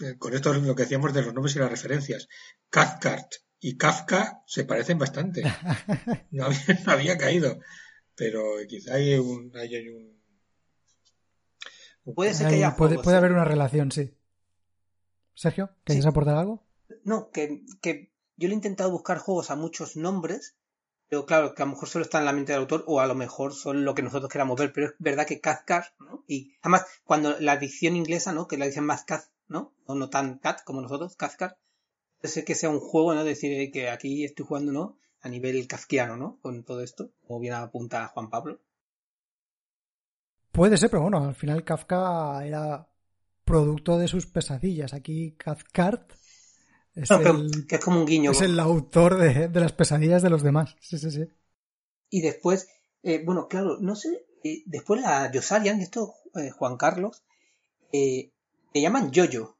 [0.00, 2.28] eh, con esto es lo que decíamos de los nombres y las referencias.
[2.70, 3.30] Cathcart
[3.60, 5.42] y Kafka se parecen bastante.
[6.30, 7.58] No había, no había caído,
[8.16, 10.20] pero quizá hay un, hay, hay un
[12.14, 13.16] Puede ser que haya puede, ¿eh?
[13.16, 14.16] haber una relación, sí.
[15.34, 16.08] Sergio, ¿queréis Sí.
[16.08, 16.66] aportar algo?
[17.04, 20.56] No, que, que yo le he intentado buscar juegos a muchos nombres,
[21.12, 23.06] pero claro, que a lo mejor solo está en la mente del autor o a
[23.06, 26.24] lo mejor son lo que nosotros queramos ver, pero es verdad que Cathcart, ¿no?
[26.26, 28.48] Y además, cuando la dicción inglesa, ¿no?
[28.48, 29.74] Que la dicen más Cath, ¿no?
[29.84, 31.58] O no tan Cat como nosotros, Cathcart,
[32.18, 33.24] puede ser que sea un juego, ¿no?
[33.24, 34.96] Decir que aquí estoy jugando, ¿no?
[35.20, 36.38] A nivel kafkiano, ¿no?
[36.40, 38.58] Con todo esto, como bien apunta Juan Pablo.
[40.50, 42.88] Puede ser, pero bueno, al final Kafka era
[43.44, 44.94] producto de sus pesadillas.
[44.94, 46.10] Aquí Cathcart
[46.94, 48.30] es, No, pero el, que es como un guiño.
[48.32, 50.76] es el autor de, de las pesadillas de los demás.
[50.80, 51.24] Sí, sí, sí.
[52.10, 52.68] Y después,
[53.02, 57.22] eh, bueno, claro, no sé, eh, después la Yosarian, esto eh, Juan Carlos,
[57.92, 58.30] le
[58.74, 59.56] llaman Yoyo.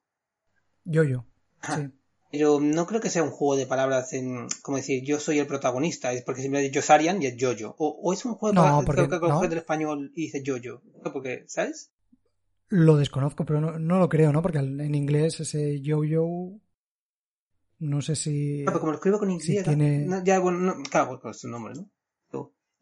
[0.84, 1.24] Yo-yo.
[1.60, 1.76] Ajá.
[1.78, 1.88] Sí.
[2.30, 5.46] Pero no creo que sea un juego de palabras en, como decir, yo soy el
[5.46, 7.74] protagonista, es porque simplemente es Yosarian y es Yoyo.
[7.78, 10.22] O, o es un juego de No, palabras porque- creo que coges del español y
[10.22, 10.80] dice Yoyo.
[11.04, 11.90] No, Porque, ¿sabes?
[12.68, 14.40] Lo desconozco, pero no, no lo creo, ¿no?
[14.40, 16.26] Porque en inglés ese yo-yo.
[17.82, 18.62] No sé si.
[18.62, 21.36] No, pero como lo escribo con Y, si tiene- no, ya, bueno, no, claro, pues
[21.36, 21.88] es su nombre, ¿no?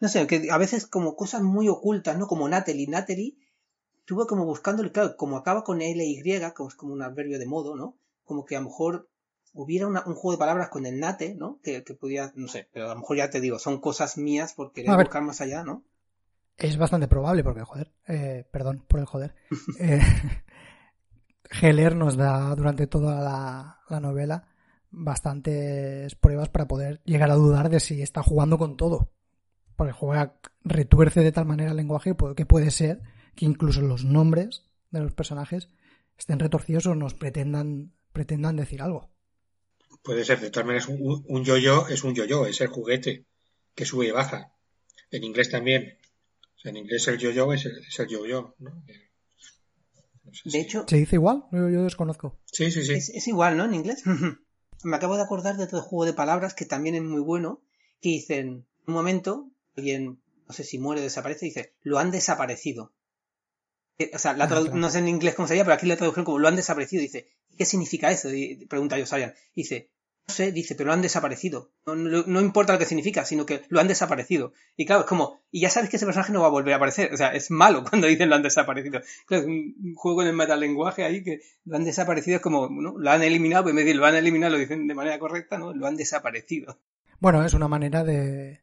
[0.03, 2.27] No sé, que a veces como cosas muy ocultas, ¿no?
[2.27, 2.87] Como Natalie.
[2.89, 3.37] Natalie,
[3.99, 6.23] estuve como buscándole, claro, como acaba con L-Y,
[6.55, 7.99] como es como un adverbio de modo, ¿no?
[8.25, 9.11] Como que a lo mejor
[9.53, 11.61] hubiera una- un juego de palabras con el nate, ¿no?
[11.63, 14.55] Que, que pudiera, no sé, pero a lo mejor ya te digo, son cosas mías
[14.55, 15.05] por querer ver.
[15.07, 15.85] buscar más allá, ¿no?
[16.57, 19.35] Es bastante probable, porque, joder, eh, perdón por el joder.
[19.81, 20.01] Eh,
[21.63, 24.49] Heller nos da durante toda la, la novela
[24.91, 29.13] bastantes pruebas para poder llegar a dudar de si está jugando con todo.
[29.77, 33.01] Porque juega, retuerce de tal manera el lenguaje que puede ser
[33.35, 35.69] que incluso los nombres de los personajes
[36.19, 39.11] estén retorcidos o nos pretendan, pretendan decir algo.
[40.03, 43.27] Puede ser, de todas maneras, un, un yo-yo es un yo-yo, es el juguete
[43.75, 44.53] que sube y baja.
[45.11, 45.99] En inglés también.
[46.57, 48.55] O sea, en inglés el yo-yo es el, es el yo-yo.
[48.59, 48.71] ¿no?
[48.71, 51.45] No sé De si- hecho, ¿Se dice igual?
[51.53, 52.39] Yo, yo desconozco.
[52.45, 52.93] Sí, sí, sí.
[52.95, 53.65] Es, es igual, ¿no?
[53.65, 54.03] En inglés.
[54.83, 57.61] Me acabo de acordar de otro juego de palabras que también es muy bueno,
[58.01, 62.93] que dicen, un momento, alguien, no sé si muere o desaparece, dice, lo han desaparecido.
[63.99, 65.97] Eh, O sea, la Ah, tradu- no sé en inglés cómo sería, pero aquí la
[65.97, 67.03] tradujeron como lo han desaparecido.
[67.03, 67.29] Dice,
[67.59, 68.33] ¿qué significa eso?
[68.33, 69.35] Y pregunta Josarian.
[69.55, 71.73] Dice, no sé, dice, pero lo han desaparecido.
[71.87, 74.53] No, no- no importa lo que significa, sino que lo han desaparecido.
[74.77, 76.77] Y claro, es como, y ya sabes que ese personaje no va a volver a
[76.77, 77.13] aparecer.
[77.13, 79.01] O sea, es malo cuando dicen lo han desaparecido.
[79.27, 82.97] Claro, es un juego en el metalenguaje ahí que lo han desaparecido es como, ¿no?
[82.99, 85.73] lo han eliminado, pues en lo han eliminado, lo dicen de manera correcta, ¿no?
[85.75, 86.79] Lo han desaparecido.
[87.19, 88.61] Bueno, es una manera de,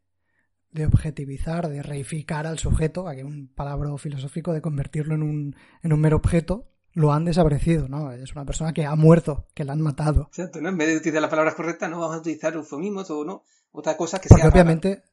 [0.72, 5.94] de objetivizar, de reificar al sujeto, aquí un palabra filosófico, de convertirlo en un, en
[5.94, 6.70] un mero objeto.
[6.98, 8.12] Lo han desaparecido, ¿no?
[8.12, 10.24] Es una persona que ha muerto, que la han matado.
[10.30, 10.70] Exacto, ¿no?
[10.70, 13.96] En vez de utilizar las palabras correctas, no vamos a utilizar eufemismos o no, otra
[13.96, 14.54] cosa que Porque sea rara.
[14.64, 15.04] obviamente,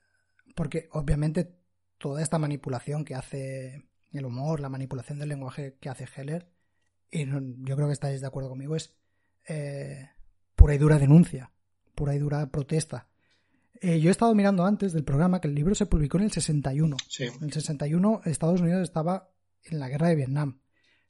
[0.55, 1.55] porque obviamente
[1.99, 6.49] toda esta manipulación que hace el humor, la manipulación del lenguaje que hace Heller,
[7.11, 8.97] y no- yo creo que estáis de acuerdo conmigo, es
[9.47, 10.09] eh,
[10.57, 11.51] pura y dura denuncia,
[11.95, 13.09] pura y dura protesta.
[13.83, 16.33] Eh, yo he estado mirando antes del programa que el libro se publicó en el
[16.33, 16.97] 61.
[17.39, 19.29] En el 61 Estados Unidos estaba
[19.65, 20.61] en la guerra de Vietnam.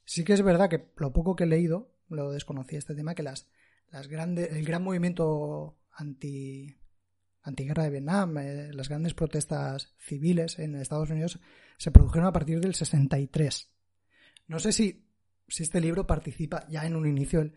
[0.05, 3.23] Sí que es verdad que lo poco que he leído, lo desconocía este tema, que
[3.23, 3.49] las,
[3.91, 6.75] las grandes, el gran movimiento anti,
[7.41, 11.39] antiguerra de Vietnam, eh, las grandes protestas civiles en Estados Unidos
[11.77, 13.71] se produjeron a partir del 63.
[14.47, 15.07] No sé si,
[15.47, 17.51] si este libro participa ya en un inicio.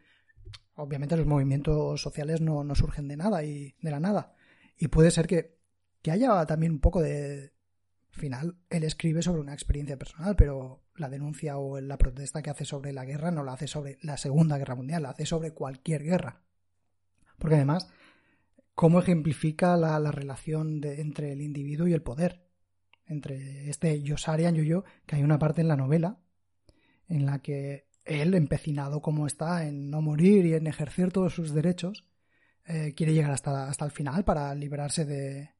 [0.74, 4.34] obviamente los movimientos sociales no, no, surgen de nada y de la nada.
[4.76, 5.58] Y puede ser que,
[6.02, 7.52] que haya también un poco de...
[8.10, 12.64] Final, él escribe sobre una experiencia personal, pero la denuncia o la protesta que hace
[12.64, 16.02] sobre la guerra no la hace sobre la Segunda Guerra Mundial, la hace sobre cualquier
[16.02, 16.42] guerra.
[17.38, 17.88] Porque además
[18.74, 22.44] cómo ejemplifica la, relación entre el individuo y el poder.
[23.06, 26.20] Entre este Yosarian Yoyo, que hay una parte en la novela
[27.08, 31.52] en la que él, empecinado como está en no morir y en ejercer todos sus
[31.52, 32.04] derechos,
[32.66, 35.50] eh, quiere llegar hasta, hasta el final para liberarse de,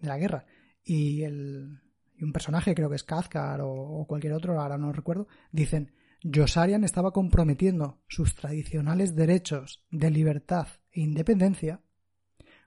[0.00, 0.44] la guerra.
[0.82, 1.80] Y, el,
[2.16, 5.92] y un personaje, creo que es Kazkar o, o, cualquier otro, ahora no recuerdo, dicen,
[6.22, 11.80] Yosarian estaba comprometiendo sus tradicionales derechos de libertad e independencia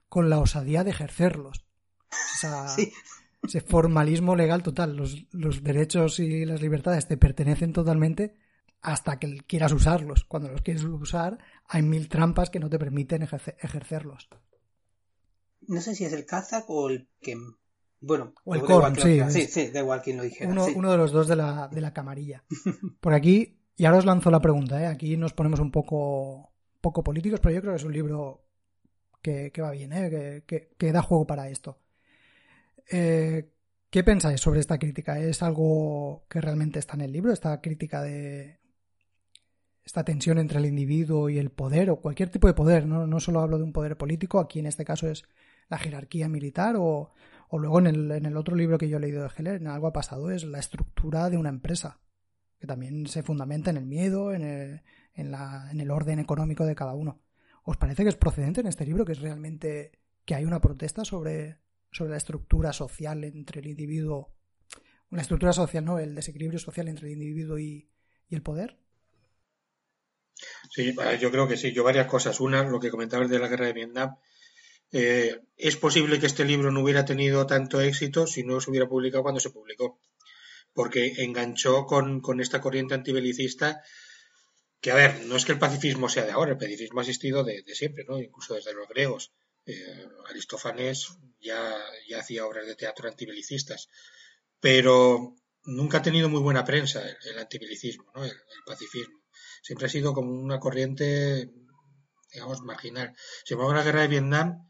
[0.08, 1.66] con la osadía de ejercerlos.
[3.42, 4.96] Ese formalismo legal total.
[4.96, 8.36] Los, derechos y las libertades te pertenecen totalmente
[8.80, 10.24] hasta que quieras usarlos.
[10.24, 14.28] Cuando los quieres usar, hay mil trampas que no te permiten ejercerlos.
[15.62, 17.36] No sé si es el Kazak o el que.
[18.00, 19.20] Bueno, o el Korn, sí.
[19.28, 20.50] Sí, sí, da igual quien lo dijera.
[20.50, 22.44] Uno, uno de los dos de la, de la camarilla.
[23.00, 24.86] Por aquí, y ahora os lanzo la pregunta, ¿eh?
[24.86, 28.44] aquí nos ponemos un poco, poco políticos, pero yo creo que es un libro
[29.22, 30.44] que, va bien, ¿eh?
[30.46, 31.78] que, da juego para esto.
[32.90, 33.52] Eh,
[33.90, 35.18] ¿Qué pensáis sobre esta crítica?
[35.18, 37.32] ¿Es algo que realmente está en el libro?
[37.32, 38.58] ¿Esta crítica de
[39.84, 42.86] esta tensión entre el individuo y el poder o cualquier tipo de poder?
[42.86, 45.24] No, no solo hablo de un poder político, aquí en este caso es
[45.68, 47.12] la jerarquía militar o,
[47.48, 49.68] o luego en el, en el, otro libro que yo he leído de Heller, en
[49.68, 52.00] algo ha pasado, es la estructura de una empresa,
[52.58, 54.82] que también se fundamenta en el miedo, en el,
[55.14, 57.22] en, la, en el orden económico de cada uno.
[57.64, 59.92] ¿Os parece que es procedente en este libro que es realmente
[60.24, 61.58] que hay una protesta sobre,
[61.90, 64.34] sobre la estructura social entre el individuo,
[65.10, 67.90] la estructura social, no, el desequilibrio social entre el individuo y,
[68.30, 68.78] el poder?
[70.70, 71.72] Sí, yo creo que sí.
[71.72, 72.40] Yo varias cosas.
[72.40, 74.16] Una, lo que comentabas de la guerra de Vietnam.
[74.92, 78.88] Eh, es posible que este libro no hubiera tenido tanto éxito si no se hubiera
[78.88, 80.00] publicado cuando se publicó,
[80.72, 83.82] porque enganchó con, esta corriente antibelicista
[84.80, 87.42] que a ver, no es que el pacifismo sea de ahora, el pacifismo ha existido
[87.42, 88.20] de, siempre, ¿no?
[88.20, 89.32] Incluso desde los griegos.
[89.66, 91.08] Eh, Aristófanes
[91.40, 91.76] ya,
[92.16, 93.88] hacía obras de teatro antibelicistas,
[94.60, 95.34] pero
[95.64, 98.24] nunca ha tenido muy buena prensa el, antibelicismo, ¿no?
[98.24, 98.32] El,
[98.64, 99.18] pacifismo.
[99.62, 101.50] Siempre ha sido como una corriente,
[102.32, 103.14] digamos, marginal.
[103.44, 104.67] Sin embargo, la guerra de Vietnam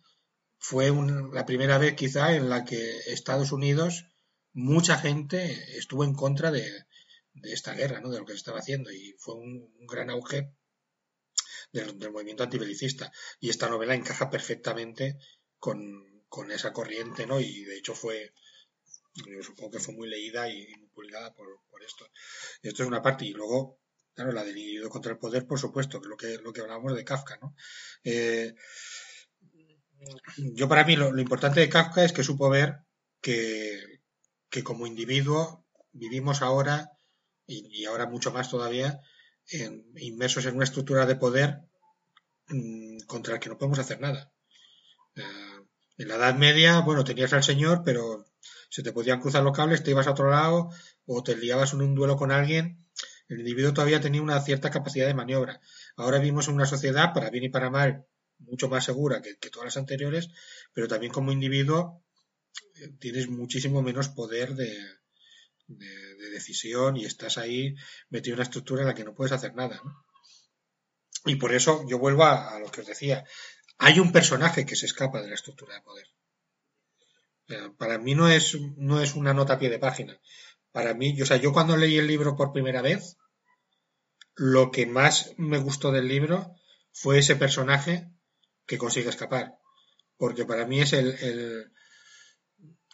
[0.58, 0.92] fue
[1.32, 4.04] la primera vez quizá en la que Estados Unidos,
[4.52, 6.84] mucha gente estuvo en contra de,
[7.44, 8.10] esta guerra, ¿no?
[8.10, 10.52] de lo que se estaba haciendo, y fue un, gran auge
[11.72, 13.12] del, movimiento antibelicista.
[13.40, 15.18] Y esta novela encaja perfectamente
[15.58, 16.04] con,
[16.50, 17.40] esa corriente, ¿no?
[17.40, 18.32] y de hecho fue,
[19.14, 22.06] yo supongo que fue muy leída y, publicada por, por, esto.
[22.62, 23.78] Esto es una parte, y luego,
[24.14, 27.04] claro, la del contra el poder, por supuesto, que lo que, lo que hablábamos de
[27.04, 27.54] Kafka, ¿no?
[28.02, 28.54] Eh,
[30.36, 32.80] yo para mí lo, importante de Kafka es que supo ver
[33.20, 34.00] que,
[34.64, 36.92] como individuo vivimos ahora
[37.46, 39.00] y, ahora mucho más todavía,
[39.96, 41.62] inmersos en una estructura de poder
[42.48, 44.32] mm, contra la que no podemos hacer nada.
[45.16, 45.22] Eh,
[45.98, 48.26] en la Edad Media, bueno, tenías al Señor, pero
[48.68, 50.70] se te podían cruzar los cables, te ibas a otro lado
[51.06, 52.86] o te liabas en un duelo con alguien.
[53.28, 55.60] El individuo todavía tenía una cierta capacidad de maniobra.
[55.96, 58.06] Ahora vivimos en una sociedad, para bien y para mal,
[58.38, 60.28] mucho más segura que, todas las anteriores,
[60.72, 62.02] pero también como individuo
[62.76, 64.72] eh, tienes muchísimo menos poder de,
[65.66, 67.74] de, decisión y estás ahí
[68.10, 69.80] metido en una estructura en la que no puedes hacer nada.
[71.24, 73.24] Y por eso yo vuelvo a, lo que os decía.
[73.78, 76.06] Hay un personaje que se escapa de la estructura de poder.
[77.76, 80.20] para mí no es, no es una nota a pie de página.
[80.70, 83.16] Para mí, o sea, yo cuando leí el libro por primera vez,
[84.34, 86.54] lo que más me gustó del libro
[86.92, 88.08] fue ese personaje
[88.68, 89.58] que consigue escapar.
[90.16, 91.72] Porque para mí es el,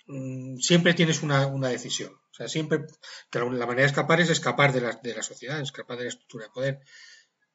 [0.06, 2.12] mm, siempre tienes una, una decisión.
[2.14, 2.86] O sea, siempre,
[3.30, 6.08] que la manera de escapar es escapar de la, de la sociedad, escapar de la
[6.08, 6.80] estructura de poder.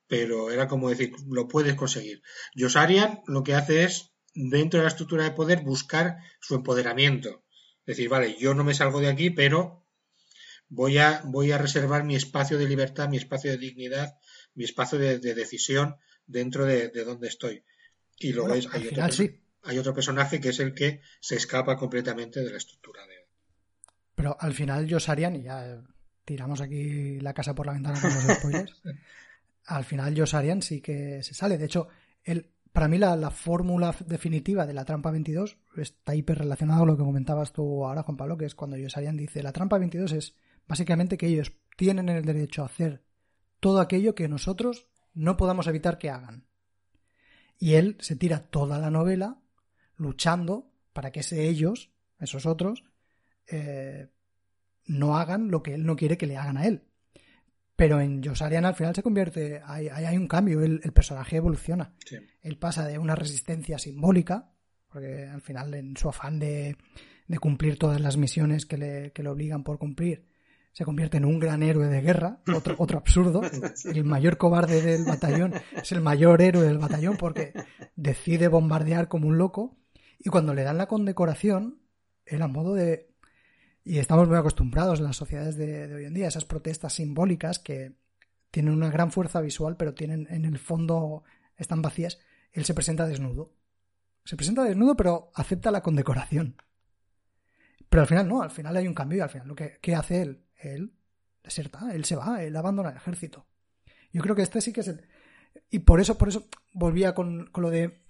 [0.07, 2.21] Pero era como decir, lo puedes conseguir.
[2.55, 7.43] Josarian lo que hace es, dentro de la estructura de poder, buscar su empoderamiento.
[7.85, 9.85] Decir, vale, yo no me salgo de aquí, pero
[10.67, 14.17] voy a, voy a reservar mi espacio de libertad, mi espacio de dignidad,
[14.53, 17.63] mi espacio de, decisión dentro de, donde estoy.
[18.19, 19.39] Y luego Bueno, es, hay, otro, sí.
[19.63, 23.27] hay otro personaje que es el que se escapa completamente de la estructura de
[24.15, 25.81] Pero al final Josarian, y ya
[26.25, 28.81] tiramos aquí la casa por la ventana con los spoilers,
[29.65, 31.57] al final Josarian sí que se sale.
[31.57, 31.87] De hecho,
[32.23, 36.85] el, para mí la, la fórmula definitiva de la trampa 22 está hiper relacionado a
[36.85, 40.11] lo que comentabas tú ahora, Juan Pablo, que es cuando Josarian dice, la trampa 22
[40.11, 40.35] es
[40.67, 43.03] básicamente que ellos tienen el derecho a hacer
[43.59, 46.48] todo aquello que nosotros no podamos evitar que hagan.
[47.59, 49.37] Y él se tira toda la novela
[49.97, 52.83] luchando para que ese ellos, esos otros,
[53.47, 54.07] eh,
[54.85, 56.83] no hagan lo que él no quiere que le hagan a él.
[57.75, 61.93] Pero en Josarian al final se convierte, hay, hay, un cambio, el, el personaje evoluciona.
[62.05, 62.17] Sí.
[62.41, 64.51] Él pasa de una resistencia simbólica,
[64.89, 66.75] porque al final en su afán de,
[67.27, 70.25] de cumplir todas las misiones que le, que le obligan por cumplir,
[70.71, 73.41] se convierte en un gran héroe de guerra, otro, otro absurdo.
[73.85, 77.53] El mayor cobarde del batallón es el mayor héroe del batallón porque
[77.95, 79.77] decide bombardear como un loco
[80.19, 81.81] y cuando le dan la condecoración,
[82.25, 83.09] él a modo de...
[83.83, 87.59] Y estamos muy acostumbrados en las sociedades de, de hoy en día, esas protestas simbólicas
[87.59, 87.95] que
[88.51, 91.23] tienen una gran fuerza visual, pero tienen en el fondo
[91.57, 92.19] están vacías.
[92.51, 93.53] Él se presenta desnudo.
[94.25, 96.55] Se presenta desnudo, pero acepta la condecoración.
[97.89, 99.95] Pero al final no, al final hay un cambio y al final lo que ¿qué
[99.95, 100.43] hace él?
[100.59, 100.93] Él
[101.43, 103.45] deserta, él se va, él abandona el ejército.
[104.11, 105.07] Yo creo que este sí que es el.
[105.69, 108.03] Y por eso, por eso volvía con, con lo de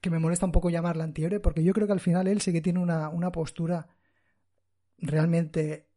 [0.00, 2.52] que me molesta un poco llamarla antihéroe, porque yo creo que al final él sí
[2.52, 3.88] que tiene una, una postura
[4.98, 5.88] realmente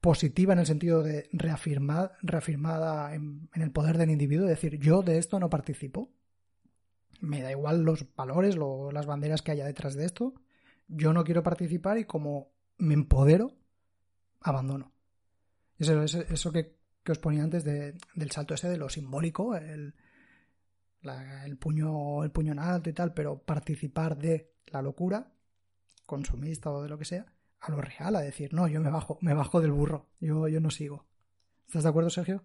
[0.00, 5.18] positiva en el sentido de reafirmar, reafirmada en, el poder del individuo, decir, yo de
[5.18, 6.10] esto no participo.
[7.20, 10.34] Me da igual los valores, lo, las banderas que haya detrás de esto.
[10.88, 13.52] Yo no quiero participar y como me empodero,
[14.44, 14.92] abandono.
[15.78, 19.56] Eso, eso, eso que, que, os ponía antes de, del salto ese de lo simbólico,
[19.56, 19.94] el,
[21.02, 25.32] el, puño, el puño en alto y tal, pero participar de la locura,
[26.06, 27.26] consumista o de lo que sea,
[27.58, 30.60] a lo real, a decir, no, yo me bajo, me bajo del burro, yo, yo
[30.60, 31.06] no sigo.
[31.66, 32.44] ¿Estás de acuerdo, Sergio?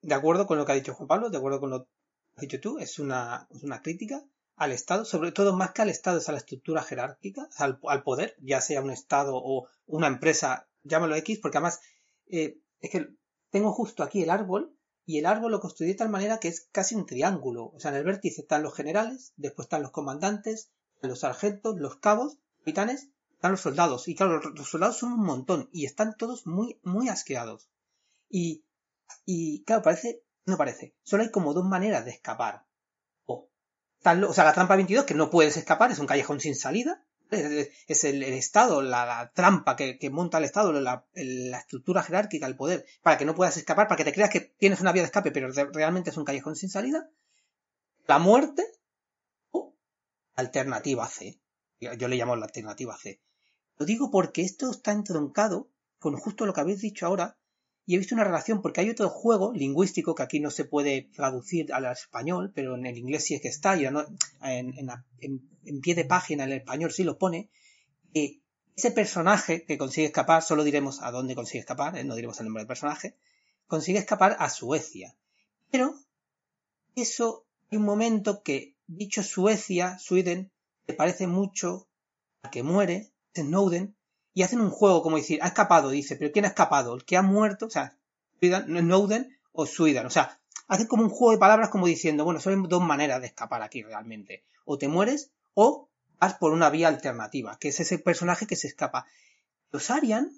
[0.00, 1.90] De acuerdo con lo que ha dicho Juan Pablo, de acuerdo con lo que
[2.36, 4.24] has dicho tú, es una, es una crítica
[4.56, 8.02] al Estado, sobre todo más que al Estado, es a la estructura jerárquica, al, al
[8.02, 11.80] poder, ya sea un Estado o una empresa, llámalo X, porque además
[12.28, 13.08] eh, es que
[13.50, 16.68] tengo justo aquí el árbol y el árbol lo construí de tal manera que es
[16.72, 17.72] casi un triángulo.
[17.74, 20.70] O sea, en el vértice están los generales, después están los comandantes,
[21.02, 24.06] los sargentos, los cabos, capitanes, están los soldados.
[24.06, 27.68] Y claro, los soldados son un montón y están todos muy, muy asqueados.
[28.28, 28.64] Y,
[29.24, 32.66] y claro, parece, no parece, solo hay como dos maneras de escapar.
[33.24, 33.48] O,
[34.04, 38.04] o sea, la trampa 22, que no puedes escapar, es un callejón sin salida, es
[38.04, 42.46] el, el Estado, la, la trampa que, que, monta el Estado, la, la, estructura jerárquica,
[42.46, 45.02] el poder, para que no puedas escapar, para que te creas que tienes una vía
[45.02, 47.08] de escape, pero realmente es un callejón sin salida.
[48.06, 48.64] La muerte
[49.50, 49.74] o
[50.34, 51.40] alternativa C.
[51.80, 53.20] Yo le llamo la alternativa C.
[53.76, 57.38] Lo digo porque esto está entroncado con justo lo que habéis dicho ahora,
[57.90, 61.10] y he visto una relación, porque hay otro juego lingüístico que aquí no se puede
[61.12, 66.04] traducir al español, pero en el inglés sí es que está, y en, pie de
[66.04, 67.50] página en el español sí lo pone,
[68.14, 72.04] ese personaje que consigue escapar, solo diremos a dónde consigue escapar, ¿eh?
[72.04, 73.16] no diremos el nombre del personaje,
[73.66, 75.16] consigue escapar a Suecia.
[75.72, 75.92] Pero
[76.94, 80.52] eso hay un momento que, dicho Suecia, Sweden,
[80.86, 81.88] te parece mucho
[82.42, 83.96] a que muere, Snowden,
[84.32, 86.94] y hacen un juego como decir, ha escapado, dice, pero ¿quién ha escapado?
[86.94, 87.66] ¿El que ha muerto?
[87.66, 87.96] O sea,
[88.40, 90.06] Snowden o Sweden.
[90.06, 93.26] O sea, hacen como un juego de palabras como diciendo, bueno, son dos maneras de
[93.26, 94.44] escapar aquí realmente.
[94.64, 98.68] O te mueres o vas por una vía alternativa, que es ese personaje que se
[98.68, 99.06] escapa.
[99.72, 100.30] Los Arian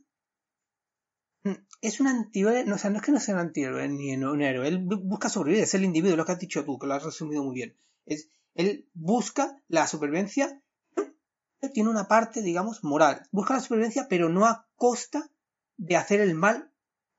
[1.80, 4.43] es un antihéroe, no, o sea, no es que no sea un antihéroe ni un
[4.43, 7.03] héroe, él busca sobrevivir, es el individuo, lo que has dicho tú, que lo has
[7.03, 7.76] resumido muy bien.
[8.07, 10.61] Es, él busca la supervivencia
[11.68, 13.26] tiene una parte, digamos, moral.
[13.30, 15.30] Busca la supervivencia, pero no a costa
[15.76, 16.70] de hacer el mal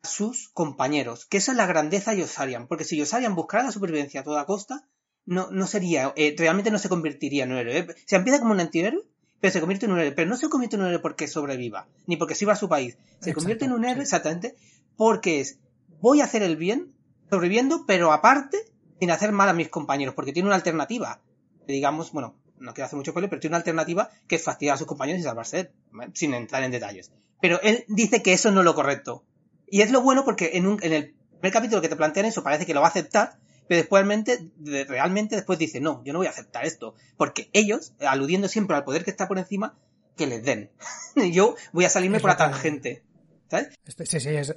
[0.03, 1.25] a sus compañeros.
[1.25, 2.67] Que esa es la grandeza de Yosarian.
[2.67, 4.87] Porque si Yosarian buscara la supervivencia a toda costa,
[5.25, 7.77] no, no sería, eh, realmente no se convertiría en un héroe.
[7.79, 7.87] ¿eh?
[8.05, 9.03] Se empieza como un antihéroe,
[9.39, 10.11] pero se convierte en un héroe.
[10.11, 12.95] Pero no se convierte en un héroe porque sobreviva, ni porque sirva a su país.
[13.19, 14.01] Se Exacto, convierte en un héroe sí.
[14.01, 14.55] exactamente
[14.95, 15.59] porque es,
[16.01, 16.93] voy a hacer el bien,
[17.29, 18.57] sobreviviendo, pero aparte,
[18.99, 21.21] sin hacer mal a mis compañeros, porque tiene una alternativa.
[21.67, 24.78] Digamos, bueno, no quiero hacer mucho spoiler, pero tiene una alternativa que es fastidiar a
[24.78, 26.11] sus compañeros y salvarse él, ¿vale?
[26.16, 27.11] sin entrar en detalles.
[27.41, 29.26] Pero él dice que eso no es lo correcto.
[29.68, 32.43] Y es lo bueno porque en, un, en el primer capítulo que te plantean eso
[32.43, 33.38] parece que lo va a aceptar,
[33.68, 34.51] pero después realmente,
[34.88, 36.95] realmente después dice, no, yo no voy a aceptar esto.
[37.18, 39.78] Porque ellos, aludiendo siempre al poder que está por encima,
[40.16, 40.72] que les den.
[41.32, 43.03] yo voy a salirme es por la tangente.
[43.49, 43.76] ¿Sabes?
[43.86, 44.55] Este, sí, sí, es,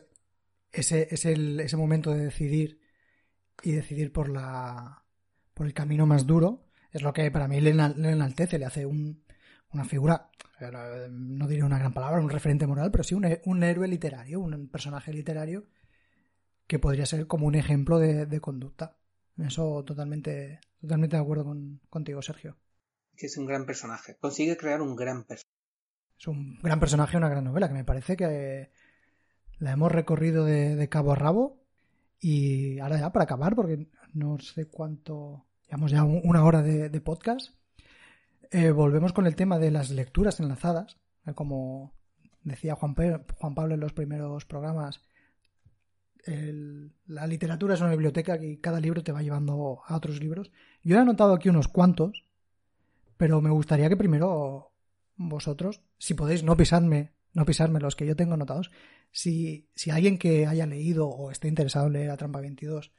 [0.73, 2.81] ese, es el, ese momento de decidir
[3.63, 5.03] y decidir por la
[5.55, 6.66] por el camino más duro,
[6.97, 10.31] es lo que para mí le, enaltece, le hace una figura,
[11.11, 15.13] no diré una gran palabra, un referente moral, pero sí un, héroe literario, un personaje
[15.13, 15.67] literario
[16.67, 18.97] que podría ser como un ejemplo de, conducta.
[19.37, 21.55] Eso totalmente, totalmente de acuerdo
[21.91, 22.57] contigo, Sergio.
[23.15, 24.17] Que es un gran personaje.
[24.19, 25.55] Consigue crear un gran personaje.
[26.19, 28.71] Es un gran personaje, una gran novela, que me parece que
[29.59, 31.63] la hemos recorrido de, cabo a rabo.
[32.19, 37.51] Y ahora ya para acabar, porque no sé cuánto, llevamos ya una hora de, podcast,
[38.51, 40.99] eh, volvemos con el tema de las lecturas enlazadas.
[41.27, 41.93] Eh, como
[42.43, 45.01] decía Juan, Juan Pablo en los primeros programas,
[47.07, 50.51] la literatura es una biblioteca y cada libro te va llevando a otros libros.
[50.83, 52.25] Yo he anotado aquí unos cuantos,
[53.17, 54.73] pero me gustaría que primero
[55.17, 58.71] vosotros, si podéis no pisarme, no pisarme los que yo tengo anotados,
[59.13, 62.93] si, si alguien que haya leído o esté interesado en leer a Trampa 22,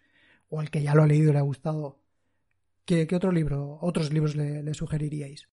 [0.49, 1.99] o al que ya lo ha leído y le ha gustado,
[2.88, 5.47] ¿qué, otro libro, otros libros le, sugeriríais?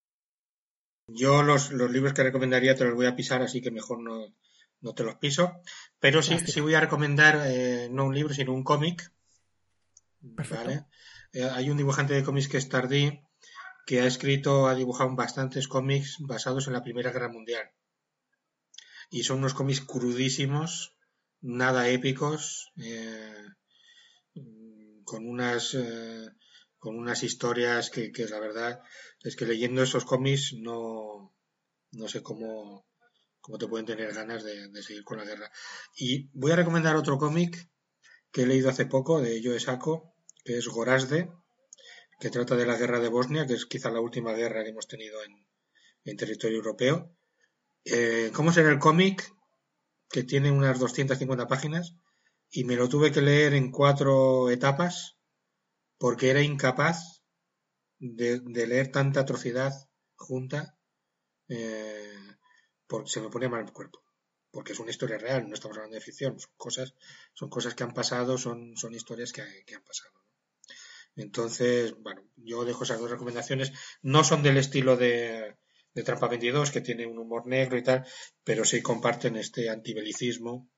[1.08, 4.34] Yo los, los, libros que recomendaría te los voy a pisar, así que mejor no,
[4.80, 5.52] no te los piso.
[5.98, 9.12] Pero sí, sí voy a recomendar eh, no un libro, sino un cómic.
[10.20, 10.86] ¿vale?
[11.32, 13.20] Eh, hay un dibujante de cómics que es Tardí,
[13.84, 17.70] que ha escrito, ha dibujado bastantes cómics basados en la Primera Guerra Mundial.
[19.10, 20.96] Y son unos cómics crudísimos,
[21.42, 23.44] nada épicos, eh,
[25.04, 25.76] con unas
[26.84, 28.82] con unas historias que, la verdad
[29.22, 31.34] es que leyendo esos cómics no,
[31.92, 32.84] no sé cómo,
[33.40, 35.50] cómo te pueden tener ganas de, de seguir con la guerra.
[35.96, 37.70] Y voy a recomendar otro cómic
[38.30, 40.14] que he leído hace poco de Joe Sacco,
[40.44, 41.32] que es Gorazde,
[42.20, 44.86] que trata de la guerra de Bosnia, que es quizá la última guerra que hemos
[44.86, 45.16] tenido
[46.04, 47.16] en, territorio europeo.
[47.86, 49.32] Eh, ¿Cómo será el cómic?
[50.10, 51.96] Que tiene unas 250 páginas
[52.50, 55.14] y me lo tuve que leer en cuatro etapas
[56.04, 57.22] porque era incapaz
[57.98, 59.72] de, leer tanta atrocidad
[60.16, 60.76] junta
[61.48, 62.18] eh,
[62.86, 64.04] porque se me ponía mal el cuerpo
[64.50, 66.94] porque es una historia real, no estamos hablando de ficción, son cosas,
[67.32, 69.40] son cosas que han pasado, son, son historias que
[69.74, 70.12] han pasado.
[71.16, 73.72] Entonces, bueno, yo dejo esas dos recomendaciones.
[74.02, 75.56] No son del estilo de,
[75.94, 78.06] de Trampa 22, que tiene un humor negro y tal,
[78.44, 80.70] pero sí comparten este antibelicismo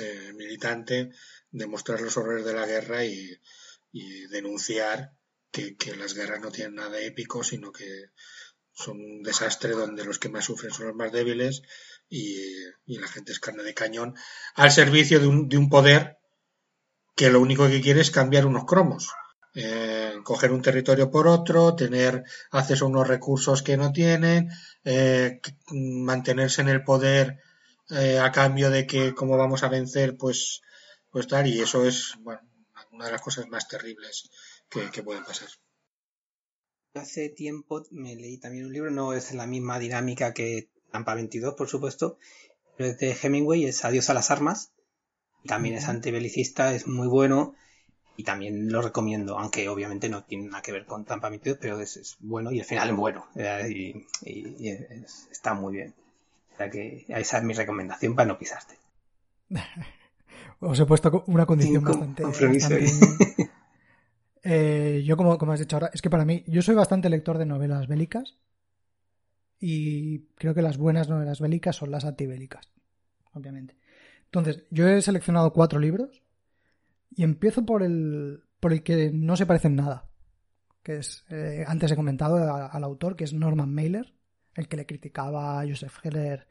[0.00, 1.10] eh, militante
[1.50, 3.36] de mostrar los horrores de la guerra y,
[3.92, 5.12] denunciar
[5.50, 8.10] que, las guerras no tienen nada épico, sino que
[8.72, 11.62] son un desastre donde los que más sufren son los más débiles
[12.08, 12.36] y,
[12.86, 14.14] la gente es carne de cañón
[14.54, 16.18] al servicio de un, de un poder
[17.14, 19.10] que lo único que quiere es cambiar unos cromos.
[19.54, 22.22] Eh, coger un territorio por otro, tener
[22.52, 24.48] acceso a unos recursos que no tienen,
[24.84, 25.40] eh,
[25.72, 27.40] mantenerse en el poder
[27.90, 30.62] eh, a cambio de que como vamos a vencer, pues,
[31.10, 32.40] pues tal, y eso es bueno,
[32.90, 34.30] una de las cosas más terribles
[34.68, 35.48] que, pueden pasar.
[36.94, 41.54] Hace tiempo me leí también un libro, no es la misma dinámica que Tampa 22,
[41.54, 42.18] por supuesto,
[42.76, 44.72] pero es de Hemingway, es Adiós a las armas,
[45.46, 47.54] también es antibelicista, es muy bueno
[48.16, 51.80] y también lo recomiendo, aunque obviamente no tiene nada que ver con Tampa Metido, pero
[51.80, 54.06] es, bueno y al final es bueno y,
[55.30, 55.94] está muy bien.
[56.54, 58.76] O sea que esa es mi recomendación para no pisarte.
[60.60, 62.22] Os he puesto una condición bastante...
[64.42, 67.36] Eh, yo, como, como has dicho ahora, es que para mí, yo soy bastante lector
[67.36, 68.38] de novelas bélicas
[69.58, 72.72] y creo que las buenas novelas bélicas son las antibélicas,
[73.34, 73.76] obviamente.
[74.24, 76.22] Entonces, yo he seleccionado cuatro libros
[77.10, 80.08] y empiezo por el, por el que no se parece en nada.
[80.82, 84.14] Que es, eh, antes he comentado al autor, que es Norman Mailer,
[84.54, 86.48] el que le criticaba a Joseph Heller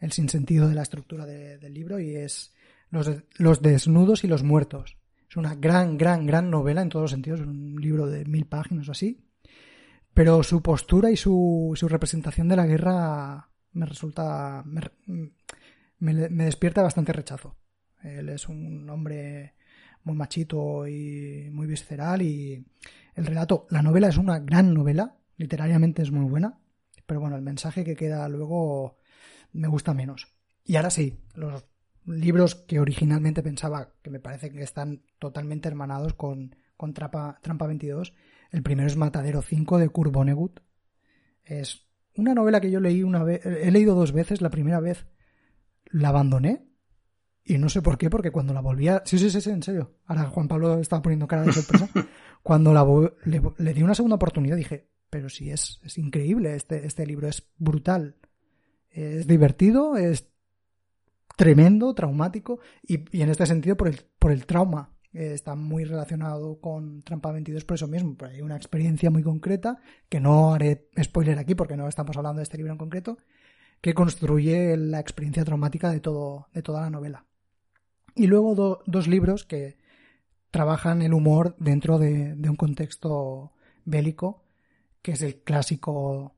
[0.00, 2.52] el sinsentido de la estructura del libro, y es
[2.90, 4.96] los, los desnudos y los muertos.
[5.28, 8.88] Es una gran, gran, gran novela en todos los sentidos, un libro de mil páginas
[8.88, 9.24] o así.
[10.14, 14.64] Pero su postura y su, su representación de la guerra me resulta.
[14.64, 14.90] me,
[15.98, 17.56] me despierta bastante rechazo.
[18.02, 19.54] Él es un hombre
[20.04, 22.64] muy machito y muy visceral y
[23.14, 26.58] el relato, la novela es una gran novela, literariamente es muy buena,
[27.06, 28.98] pero bueno, el mensaje que queda luego
[29.52, 30.28] me gusta menos.
[30.64, 31.64] Y ahora sí, los
[32.08, 38.14] libros que originalmente pensaba que me parece que están totalmente hermanados con, con Trampa, 22,
[38.50, 40.60] el primero es Matadero 5 de Kurt Vonnegut.
[41.44, 41.86] Es
[42.16, 45.06] una novela que yo leí una vez, he leído dos veces, la primera vez
[45.90, 46.68] la abandoné
[47.48, 49.02] y no sé por qué, porque cuando la volvía.
[49.06, 49.94] Sí, sí, sí, sí, en serio.
[50.04, 51.88] Ahora Juan Pablo estaba poniendo cara de sorpresa.
[52.42, 52.86] cuando la
[53.24, 57.48] le, di una segunda oportunidad dije, pero sí, es, es increíble este, este libro, es
[57.56, 58.16] brutal.
[58.90, 60.27] Es divertido, es
[61.38, 66.60] tremendo, traumático, y, en este sentido por el, por el trauma eh, está muy relacionado
[66.60, 69.78] con Trampa 22 por eso mismo, hay una experiencia muy concreta,
[70.08, 73.18] que no haré spoiler aquí porque no estamos hablando de este libro en concreto,
[73.80, 77.24] que construye la experiencia traumática de, todo, de toda la novela.
[78.16, 79.78] Y luego dos libros que
[80.50, 83.52] trabajan el humor dentro de, un contexto
[83.84, 84.42] bélico,
[85.02, 86.34] que es el clásico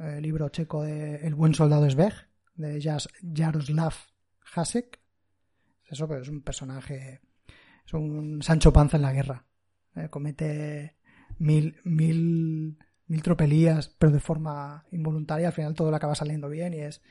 [0.00, 2.14] eh, libro checo de El buen soldado Sveg,
[2.56, 3.00] de
[3.32, 3.94] Jaroslav
[4.54, 5.00] Hasek.
[5.86, 7.20] Eso, pero es un personaje,
[7.84, 9.44] es un Sancho Panza en la guerra.
[9.96, 10.96] Eh, comete
[11.38, 15.48] mil, mil, mil tropelías, pero de forma involuntaria.
[15.48, 17.02] Al final todo le acaba saliendo bien y es,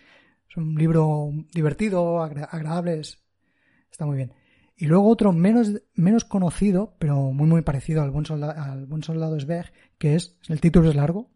[0.50, 4.34] es un libro divertido, agradable, está muy bien.
[4.78, 9.04] Y luego otro menos, menos conocido, pero muy muy parecido al Buen Soldado, al buen
[9.04, 11.32] soldado Sveg, que es, el título es largo,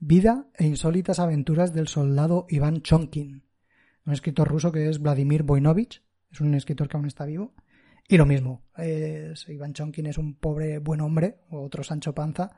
[0.00, 3.44] Vida e insólitas aventuras del soldado Iván Chonkin,
[4.04, 7.54] un escritor ruso que es Vladimir Voinovich, es un escritor que aún está vivo.
[8.08, 12.50] Y lo mismo, es, Iván Chonkin es un pobre buen hombre, otro Sancho Panza,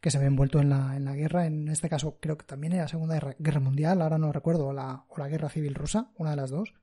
[0.00, 2.72] que se ve envuelto en la, en la guerra, en este caso creo que también
[2.72, 6.10] en la Segunda Guerra Mundial, ahora no recuerdo, o la, o la Guerra Civil Rusa,
[6.16, 6.74] una de las dos.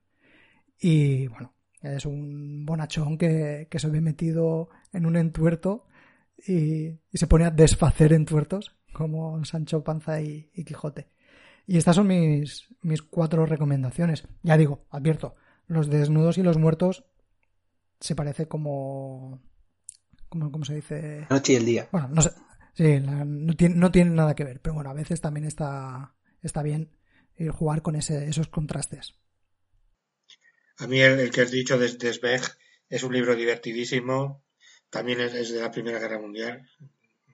[0.79, 5.85] Y bueno, es un bonachón que, se ve metido en un entuerto
[6.37, 11.09] y, se pone a desfacer entuertos como Sancho Panza y, Quijote.
[11.67, 14.27] Y estas son mis, mis cuatro recomendaciones.
[14.43, 15.35] Ya digo, advierto,
[15.67, 17.05] los desnudos y los muertos
[17.99, 19.41] se parece como...
[20.29, 21.27] como ¿Cómo se dice?
[21.29, 21.89] noche y el día.
[21.91, 22.31] Bueno, no sé.
[22.73, 26.61] Sí, no, tiene, no tiene nada que ver, pero bueno, a veces también está, está
[26.61, 26.91] bien
[27.51, 29.15] jugar con ese, esos contrastes.
[30.77, 32.41] A mí el, que has dicho de, de
[32.89, 34.43] es un libro divertidísimo.
[34.89, 36.69] También es, de la Primera Guerra Mundial.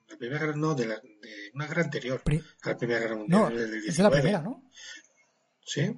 [0.08, 2.22] La Primera Guerra, no, de, la, de una guerra anterior
[2.62, 3.54] a la Primera Guerra Mundial.
[3.54, 4.68] No, es la Primera, ¿no?
[5.64, 5.90] Sí,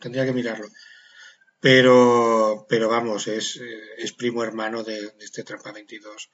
[0.00, 0.68] tendría que mirarlo.
[1.60, 3.58] Pero, pero vamos, es,
[3.96, 6.30] es primo hermano de, este Trampa 22.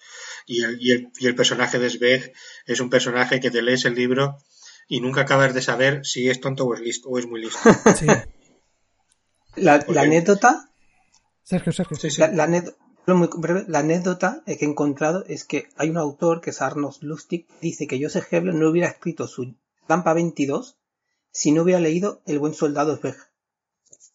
[0.47, 2.33] Y el, y, el, y el personaje de Sveg
[2.67, 4.39] es un personaje que te lees el libro
[4.89, 7.61] y nunca acabas de saber si es tonto o es listo o es muy listo.
[7.97, 8.07] Sí.
[9.57, 10.71] La, anécdota.
[11.43, 11.97] Sergio, Sergio.
[12.33, 12.45] La,
[13.07, 18.03] anécdota que he encontrado es que hay un autor que es Arnos Lustig, dice que
[18.03, 19.55] Joseph Hebler no hubiera escrito su
[19.87, 20.77] Tampa 22
[21.33, 23.17] si no hubiera leído El buen soldado Sveg.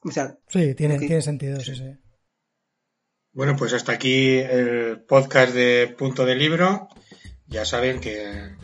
[0.01, 1.97] O sea, sí, tiene, tiene sentido, sí, sí.
[3.33, 6.87] Bueno, pues hasta aquí el podcast de Punto de Libro.
[7.47, 8.55] Ya saben que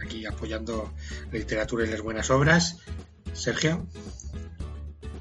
[0.00, 0.92] aquí apoyando
[1.32, 2.78] la literatura y las buenas obras.
[3.32, 3.86] Sergio.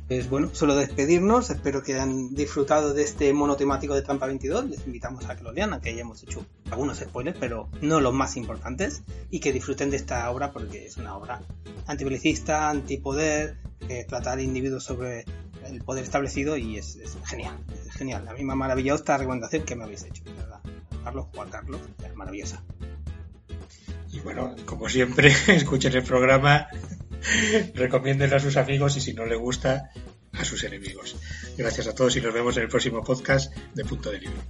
[0.08, 1.50] Pues bueno, solo despedirnos.
[1.50, 4.70] Espero que hayan disfrutado de este monotemático de Trampa 22.
[4.70, 8.38] Les invitamos a que lo lean, aunque hayamos hecho algunos spoilers, pero no los más
[8.38, 9.04] importantes.
[9.30, 11.42] Y que disfruten de esta obra porque es una obra
[11.88, 15.26] antibelicista, antipoder, que trata al individuo sobre
[15.66, 17.58] el poder establecido y es, genial.
[17.86, 18.26] Es genial.
[18.30, 20.62] A mí me ha maravillado esta recomendación que me habéis hecho, ¿verdad?
[21.04, 22.64] Carlos, Juan Carlos, es maravillosa.
[24.10, 26.68] Y bueno, como siempre, escuchen el programa
[27.76, 29.92] recomiéndenlo a sus amigos y si no le gusta,
[30.34, 31.16] a sus enemigos.
[31.58, 34.42] Gracias a todos y nos vemos en el próximo podcast de Punto de Libro.